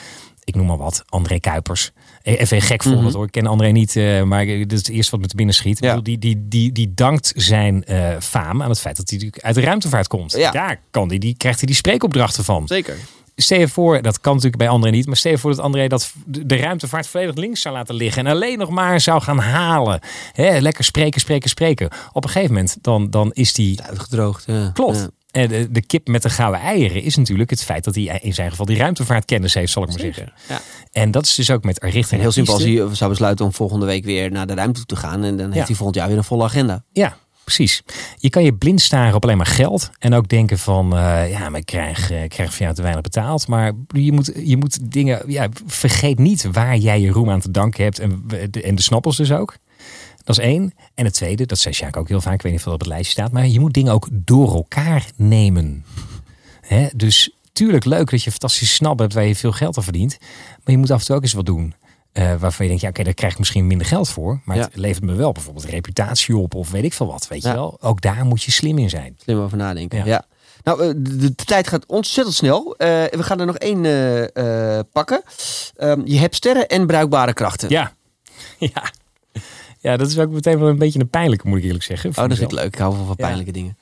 [0.43, 1.91] ik noem maar wat, André Kuipers.
[2.21, 3.15] E- Even een gek voorbeeld Mhm.
[3.15, 5.55] hoor, ik ken André niet, eh, maar dit is het eerste wat me te binnen
[5.55, 5.79] schiet.
[5.79, 5.87] Ja.
[5.87, 9.45] bedoel, die, die, die, die dankt zijn eh, faam aan het feit dat hij natuurlijk
[9.45, 10.31] uit de ruimtevaart komt.
[10.31, 10.51] Ja.
[10.51, 12.67] Daar kan die, die, krijgt hij die spreekopdrachten van.
[12.67, 12.97] Zeker.
[13.41, 15.87] Stel je voor, dat kan natuurlijk bij André niet, maar stel je voor dat André
[15.87, 19.99] dat de ruimtevaart volledig links zou laten liggen en alleen nog maar zou gaan halen.
[20.33, 21.89] Hè, lekker spreken, spreken, spreken.
[22.11, 24.43] Op een gegeven moment dan, dan is die Uitgedroogd.
[24.47, 24.69] ja.
[24.73, 24.97] Klopt.
[24.97, 25.09] Ja.
[25.31, 28.33] En de, de kip met de gouden eieren is natuurlijk het feit dat hij in
[28.33, 30.33] zijn geval die ruimtevaartkennis heeft, zal ik maar zeggen.
[30.49, 30.61] Ja.
[30.91, 32.11] En dat is dus ook met richting.
[32.11, 34.85] En heel simpel, als hij zou besluiten om volgende week weer naar de ruimte toe
[34.85, 35.23] te gaan.
[35.23, 35.65] En dan heeft Ja.
[35.65, 36.83] hij volgend jaar weer een volle agenda.
[36.91, 37.17] Ja,
[37.55, 37.81] precies.
[38.17, 39.89] Je kan je blind staren op alleen maar geld.
[39.99, 43.01] En ook denken van, eh, ja, maar ik krijg, eh, ik van jou te weinig
[43.01, 43.47] betaald.
[43.47, 47.51] Maar je moet, je moet dingen, ja, vergeet niet waar jij je roem aan te
[47.51, 47.99] danken hebt.
[47.99, 49.55] En, de- en de snappels dus ook.
[50.23, 50.73] Dat is één.
[50.95, 52.79] En het tweede, dat zei Sjaak ook heel vaak, ik weet niet of het op
[52.79, 53.31] het lijstje staat.
[53.31, 55.85] Maar je moet dingen ook door elkaar nemen.
[56.95, 60.17] Dus tuurlijk leuk dat je een fantastische snap hebt waar je veel geld aan verdient.
[60.63, 61.73] Maar je moet af en toe ook eens wat doen.
[62.11, 64.41] Eh, waarvan je denkt, ja oké, daar krijg ik misschien minder geld voor.
[64.45, 64.63] Maar Ja.
[64.63, 67.27] het levert me wel bijvoorbeeld reputatie op of weet ik veel wat.
[67.27, 67.49] Weet Ja.
[67.49, 67.77] je wel?
[67.81, 69.15] Ook daar moet je slim in zijn.
[69.23, 69.97] Slim over nadenken.
[69.97, 70.05] Ja.
[70.05, 70.25] Ja.
[70.63, 72.75] Nou, eh, de, de tijd gaat ontzettend snel.
[72.77, 73.81] Eh, we gaan er nog één
[74.91, 75.21] pakken.
[75.75, 77.69] Ehm, je hebt sterren en bruikbare krachten.
[77.69, 77.93] Ja.
[78.73, 78.83] ja.
[79.79, 82.09] Ja, dat is ook meteen wel een beetje een pijnlijke, moet ik eerlijk zeggen.
[82.09, 82.73] Oh, dat vind ik leuk.
[82.73, 83.77] Ik hou van pijnlijke dingen.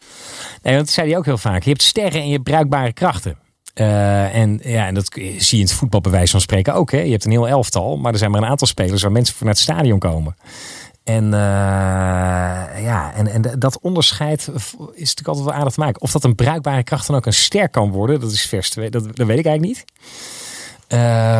[0.62, 1.64] Nee, want dat zei hij ook heel vaak.
[1.64, 3.38] Je hebt sterren en je hebt bruikbare krachten.
[3.74, 6.92] Eh, en, ja, en dat zie je in het voetbal bij wijze van spreken ook.
[6.92, 7.00] Hè.
[7.00, 9.46] Je hebt een heel elftal, maar er zijn maar een aantal spelers waar mensen voor
[9.46, 10.36] naar het stadion komen.
[11.04, 11.40] En, eh,
[12.84, 16.02] ja, en, en dat onderscheid is natuurlijk altijd wel aardig te maken.
[16.02, 18.70] Of dat een bruikbare kracht dan ook een ster kan worden, dat is vers.
[18.70, 19.86] Dat, dat weet ik eigenlijk niet.
[20.88, 21.00] Eh,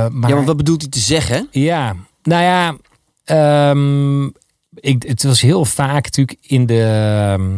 [0.10, 1.48] maar Ja, want wat bedoelt hij te zeggen?
[1.52, 2.76] ja, nou ja,
[3.24, 4.26] ehm,
[4.74, 6.82] ik, het was heel vaak natuurlijk in de.
[6.84, 7.58] ehm,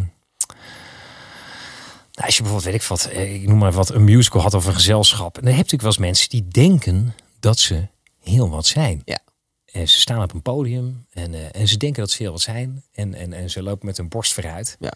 [2.21, 4.53] nou, als je bijvoorbeeld, weet ik wat, eh, ik noem maar wat, een musical had
[4.53, 5.37] of een gezelschap.
[5.37, 7.87] En dan heb je natuurlijk wel eens mensen die denken dat ze
[8.19, 9.01] heel wat zijn.
[9.05, 9.19] Ja.
[9.65, 12.41] En ze staan op een podium en, eh, en ze denken dat ze heel wat
[12.41, 12.83] zijn.
[12.91, 14.77] En, en, en ze lopen met hun borst vooruit.
[14.79, 14.93] Ja.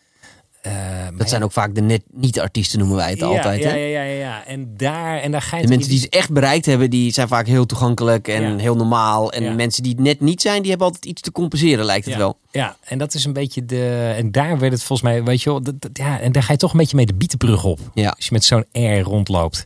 [0.66, 0.72] Eh,
[1.18, 3.64] Dat zijn ook vaak de net niet-artiesten, noemen wij het altijd.
[3.64, 3.76] Ja, hè?
[3.76, 4.46] ja, ja, ja.
[4.46, 7.28] En daar, en daar ga je De mensen die het echt bereikt hebben, die zijn
[7.28, 8.58] vaak heel toegankelijk en Ja.
[8.58, 9.32] heel normaal.
[9.32, 9.54] En Ja.
[9.54, 12.38] mensen die het net niet zijn, die hebben altijd iets te compenseren, lijkt het wel.
[12.52, 14.14] Ja, en dat is een beetje de.
[14.18, 16.52] En daar werd het volgens mij, weet je wel, dat, dat- ja, en daar ga
[16.52, 17.80] je toch een beetje mee de bietenbrug op.
[17.94, 18.10] Ja.
[18.10, 19.66] Als je met zo'n R rondloopt.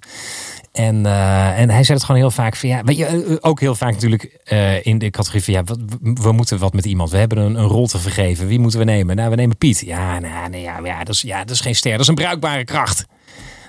[0.79, 3.59] En, eh, en hij zei het gewoon heel vaak van ja, weet je, eh, ook
[3.59, 7.09] heel vaak natuurlijk eh, in de categorie van ja, wat, we moeten wat met iemand.
[7.09, 8.47] We hebben een, een rol te vergeven.
[8.47, 9.15] Wie moeten we nemen?
[9.15, 9.79] Nou, we nemen Piet.
[9.79, 12.15] Ja, nou, nee, ja, ja, dat is, ja, dat is geen ster, dat is een
[12.15, 13.05] bruikbare kracht.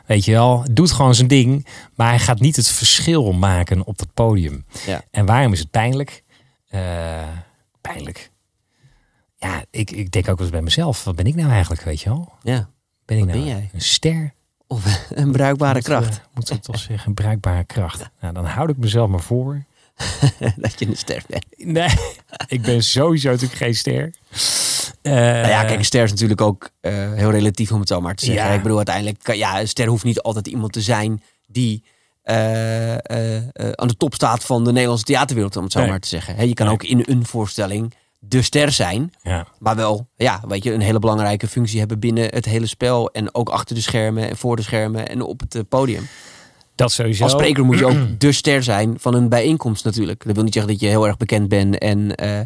[0.06, 3.98] Weet je wel, doet gewoon zijn ding, maar hij gaat niet het verschil maken op
[3.98, 4.64] dat podium.
[4.86, 5.02] Ja.
[5.10, 6.22] En waarom is het pijnlijk?
[6.68, 6.80] Eh,
[7.80, 8.30] pijnlijk.
[9.36, 12.00] Ja, ik, ik denk ook wel eens bij mezelf, wat ben ik nou eigenlijk, weet
[12.00, 12.32] je wel?
[12.42, 12.68] Ja.
[13.04, 13.70] Ben ik Wat nou ben jij?
[13.72, 14.34] een ster?
[14.72, 16.20] Of een bruikbare we- kracht.
[16.34, 18.10] Moeten we toch zeggen, een bruikbare kracht.
[18.20, 19.64] Nou, dan houd ik mezelf maar voor.
[20.56, 21.44] dat je een ster bent.
[21.56, 21.88] Nee,
[22.46, 24.10] ik ben sowieso natuurlijk geen ster.
[25.02, 28.00] Eh, Nou ja, kijk, een ster is natuurlijk ook eh, heel relatief om het zo
[28.00, 28.44] maar te zeggen.
[28.46, 28.52] Ja.
[28.52, 31.82] Ik bedoel, uiteindelijk, ja, een ster hoeft niet altijd iemand te zijn die
[32.22, 33.42] eh, eh, eh,
[33.72, 35.88] aan de top staat van de Nederlandse theaterwereld, om het zo Nee.
[35.88, 36.48] maar te zeggen.
[36.48, 36.74] Je kan Nee.
[36.74, 40.98] ook in een voorstelling de ster zijn, ja, maar wel, ja, weet je, een hele
[40.98, 44.62] belangrijke functie hebben binnen het hele spel en ook achter de schermen en voor de
[44.62, 46.08] schermen en op het eh, podium.
[46.74, 47.22] dat sowieso.
[47.22, 50.24] Als spreker moet je ook de ster zijn van een bijeenkomst natuurlijk.
[50.24, 52.40] Dat wil niet zeggen dat je heel erg bekend bent en eh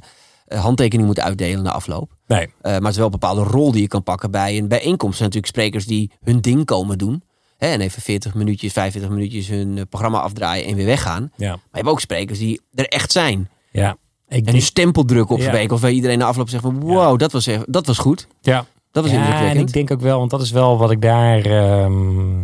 [0.48, 2.10] handtekening moet uitdelen na afloop.
[2.26, 4.68] Nee, Uh, maar het is wel een bepaalde rol die je kan pakken bij een
[4.68, 5.20] bijeenkomst.
[5.20, 7.22] Er zijn natuurlijk sprekers die hun ding komen doen.
[7.56, 11.20] Hè, en even 40 minuutjes, 45 minuutjes hun eh, programma afdraaien en weer weggaan.
[11.36, 13.48] Maar ja, je hebt ook sprekers die er echt zijn.
[13.70, 13.96] ja.
[14.34, 15.42] Ik En een stempel drukken op Ja.
[15.42, 15.82] zo'n bijeenkomst.
[15.82, 18.26] Waar iedereen na afloop zegt van wow, dat, was, echt- dat was goed.
[18.40, 18.66] ja.
[18.90, 19.68] Dat was ja, en indrukwekkend.
[19.68, 22.42] ik denk ook wel, want dat is wel wat ik daar ehm,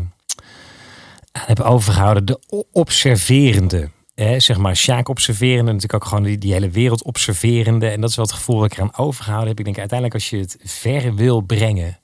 [1.33, 2.27] aan heb overgehouden.
[2.27, 3.91] De observerende.
[4.15, 5.73] Hè, zeg maar, Sjaak observerende.
[5.73, 7.89] Natuurlijk ook gewoon die, die hele wereld observerende.
[7.89, 9.59] En dat is wel het gevoel dat ik eraan overgehouden heb.
[9.59, 11.99] Ik denk uiteindelijk als je het ver wil brengen.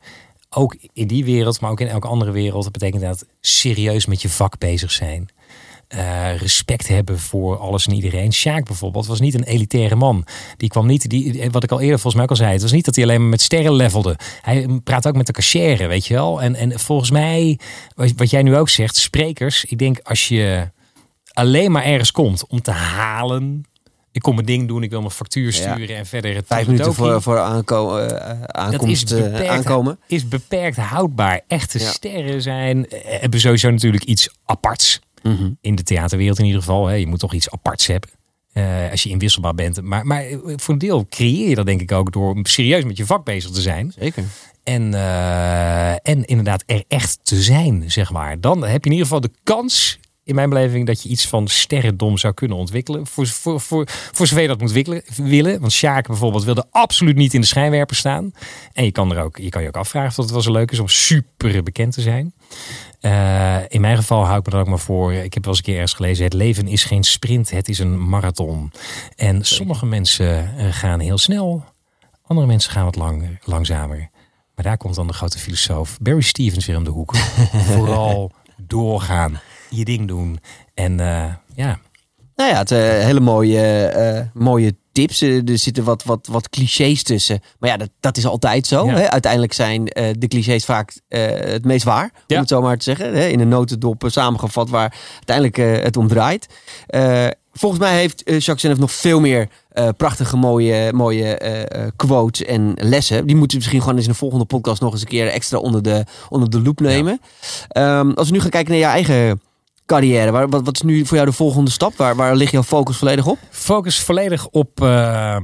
[0.51, 2.63] Ook in die wereld, maar ook in elke andere wereld.
[2.63, 5.29] Dat betekent dat serieus met je vak bezig zijn.
[5.89, 8.33] Eh, respect hebben voor alles en iedereen.
[8.33, 10.27] Sjaak bijvoorbeeld was niet een elitaire man.
[10.57, 12.53] Die kwam niet, die, wat ik al eerder volgens mij ook al zei.
[12.53, 14.17] Het was niet dat hij alleen maar met sterren levelde.
[14.41, 16.43] Hij praat ook met de cashier, weet je wel.
[16.43, 17.59] En, en volgens mij,
[18.17, 19.65] wat jij nu ook zegt, sprekers.
[19.65, 20.71] Ik denk als je
[21.33, 23.65] alleen maar ergens komt om te halen.
[24.13, 25.73] Ik kom mijn ding doen, ik wil mijn factuur Ja.
[25.73, 29.49] sturen en verder het Vijf minuten voor, voor aanko eh, aankomst eh, beperkt.
[29.49, 29.99] aankomen.
[30.07, 31.41] is beperkt houdbaar.
[31.47, 31.91] Echte Ja.
[31.91, 35.01] sterren zijn, eh, hebben sowieso natuurlijk iets aparts.
[35.27, 35.51] Mhm.
[35.61, 36.87] In de theaterwereld in ieder geval.
[36.87, 36.95] Hè.
[36.95, 38.11] Je moet toch iets aparts hebben.
[38.53, 39.83] eh, als je inwisselbaar bent.
[39.83, 40.25] Maar, maar
[40.57, 43.51] voor een deel creëer je dat denk ik ook door serieus met je vak bezig
[43.51, 43.93] te zijn.
[43.99, 44.25] Zeker.
[44.65, 48.41] En, eh, en inderdaad er echt te zijn, zeg maar.
[48.41, 51.49] Dan heb je in ieder geval de kans in mijn beleving dat je iets van
[51.49, 53.07] sterrendom zou kunnen ontwikkelen.
[53.07, 55.61] Voor, voor, voor, voor zover je dat moet wikkelen, willen.
[55.61, 58.33] Want Sjaak bijvoorbeeld wilde absoluut niet in de schijnwerper staan.
[58.73, 60.71] En je kan, er ook, je kan je ook afvragen of dat wel zo leuk
[60.71, 62.35] is om super bekend te zijn.
[63.01, 65.13] Uh, in mijn geval hou ik me er ook maar voor.
[65.13, 67.79] Ik heb wel eens een keer ergens gelezen: het leven is geen sprint, het is
[67.79, 68.73] een marathon.
[69.17, 71.65] En sommige mensen uh, gaan heel snel,
[72.23, 74.11] andere mensen gaan wat lang, langzamer.
[74.55, 77.17] Maar daar komt dan de grote filosoof Barry Stevens weer om de hoek.
[77.73, 80.39] Vooral doorgaan, je ding doen.
[80.75, 81.79] En uh, ja.
[82.37, 85.21] Nou ja, het uh, hele mooie, uh, mooie tips.
[85.21, 87.41] Er zitten wat, wat, wat clichés tussen.
[87.59, 88.87] Maar ja, dat, dat is altijd zo.
[88.87, 88.95] Ja.
[88.95, 89.11] Hè?
[89.11, 89.85] Uiteindelijk zijn
[90.19, 92.11] de clichés vaak het meest waar.
[92.27, 92.35] Ja.
[92.35, 93.15] Om het zo maar te zeggen.
[93.15, 93.27] Hè?
[93.27, 96.47] In een notendop samengevat waar uiteindelijk het om draait.
[97.53, 99.49] volgens mij heeft Jacques Zenef nog veel meer
[99.97, 101.39] prachtige, mooie, mooie
[101.97, 103.27] quotes en lessen.
[103.27, 105.59] Die moeten we misschien gewoon eens in de volgende podcast nog eens een keer extra
[105.59, 107.21] onder de, onder de loep nemen.
[107.69, 107.99] Ja.
[107.99, 109.41] Um, als we nu gaan kijken naar je eigen
[109.87, 111.97] carrière, waar, wat, wat, is nu voor jou de volgende stap?
[111.97, 113.39] Waar, waar ligt jouw focus volledig op?
[113.51, 114.81] Focus volledig op.
[114.83, 115.37] Uh,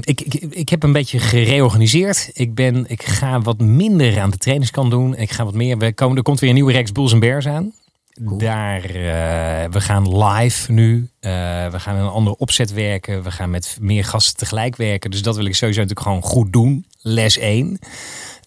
[0.00, 2.30] ik, ik, ik heb een beetje gereorganiseerd.
[2.32, 5.16] Ik, ben, ik ga wat minder aan de trainingskant doen.
[5.16, 5.78] Ik ga wat meer.
[5.78, 7.72] We komen, er komt weer een nieuwe reeks Bulls en Bears aan.
[8.24, 8.38] Cool.
[8.38, 8.92] Daar, uh,
[9.70, 10.96] we gaan live nu.
[11.20, 11.30] Uh,
[11.70, 13.22] we gaan een andere opzet werken.
[13.22, 15.10] We gaan met meer gasten tegelijk werken.
[15.10, 16.86] Dus dat wil ik sowieso natuurlijk gewoon goed doen.
[17.02, 17.78] Les 1.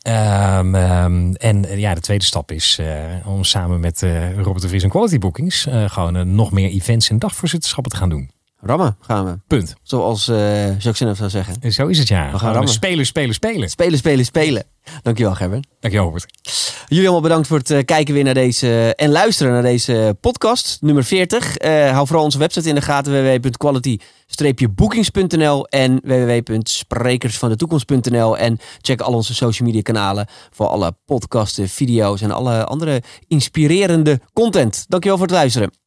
[0.08, 2.80] Um, um, en uh, ja, de tweede stap is
[3.26, 4.02] om samen met
[4.36, 8.30] Robert de Vries en Quality Bookings gewoon nog meer events en dagvoorzitterschappen te gaan doen.
[8.66, 9.38] Rammen gaan we.
[9.48, 9.76] Punt.
[9.82, 11.56] Zoals uh, Jacques zou zeggen.
[11.60, 12.32] En zo is het ja.
[12.32, 12.72] We gaan rammen.
[12.72, 13.70] spelen, spelen, spelen.
[13.70, 14.64] Spelen, spelen, spelen.
[15.02, 15.68] Dankjewel Gerben.
[15.80, 16.34] Dankjewel Robert.
[16.88, 20.78] Jullie allemaal bedankt voor het uh, kijken weer naar deze en luisteren naar deze podcast
[20.82, 21.62] nummer 40.
[21.62, 29.34] Uh, hou vooral onze website in de gaten www.quality-bookings.nl en www.sprekersvandetoekomst.nl en check al onze
[29.34, 34.86] social media kanalen voor alle podcasten, video's en alle andere inspirerende content.
[34.88, 35.83] Dankjewel voor het luisteren.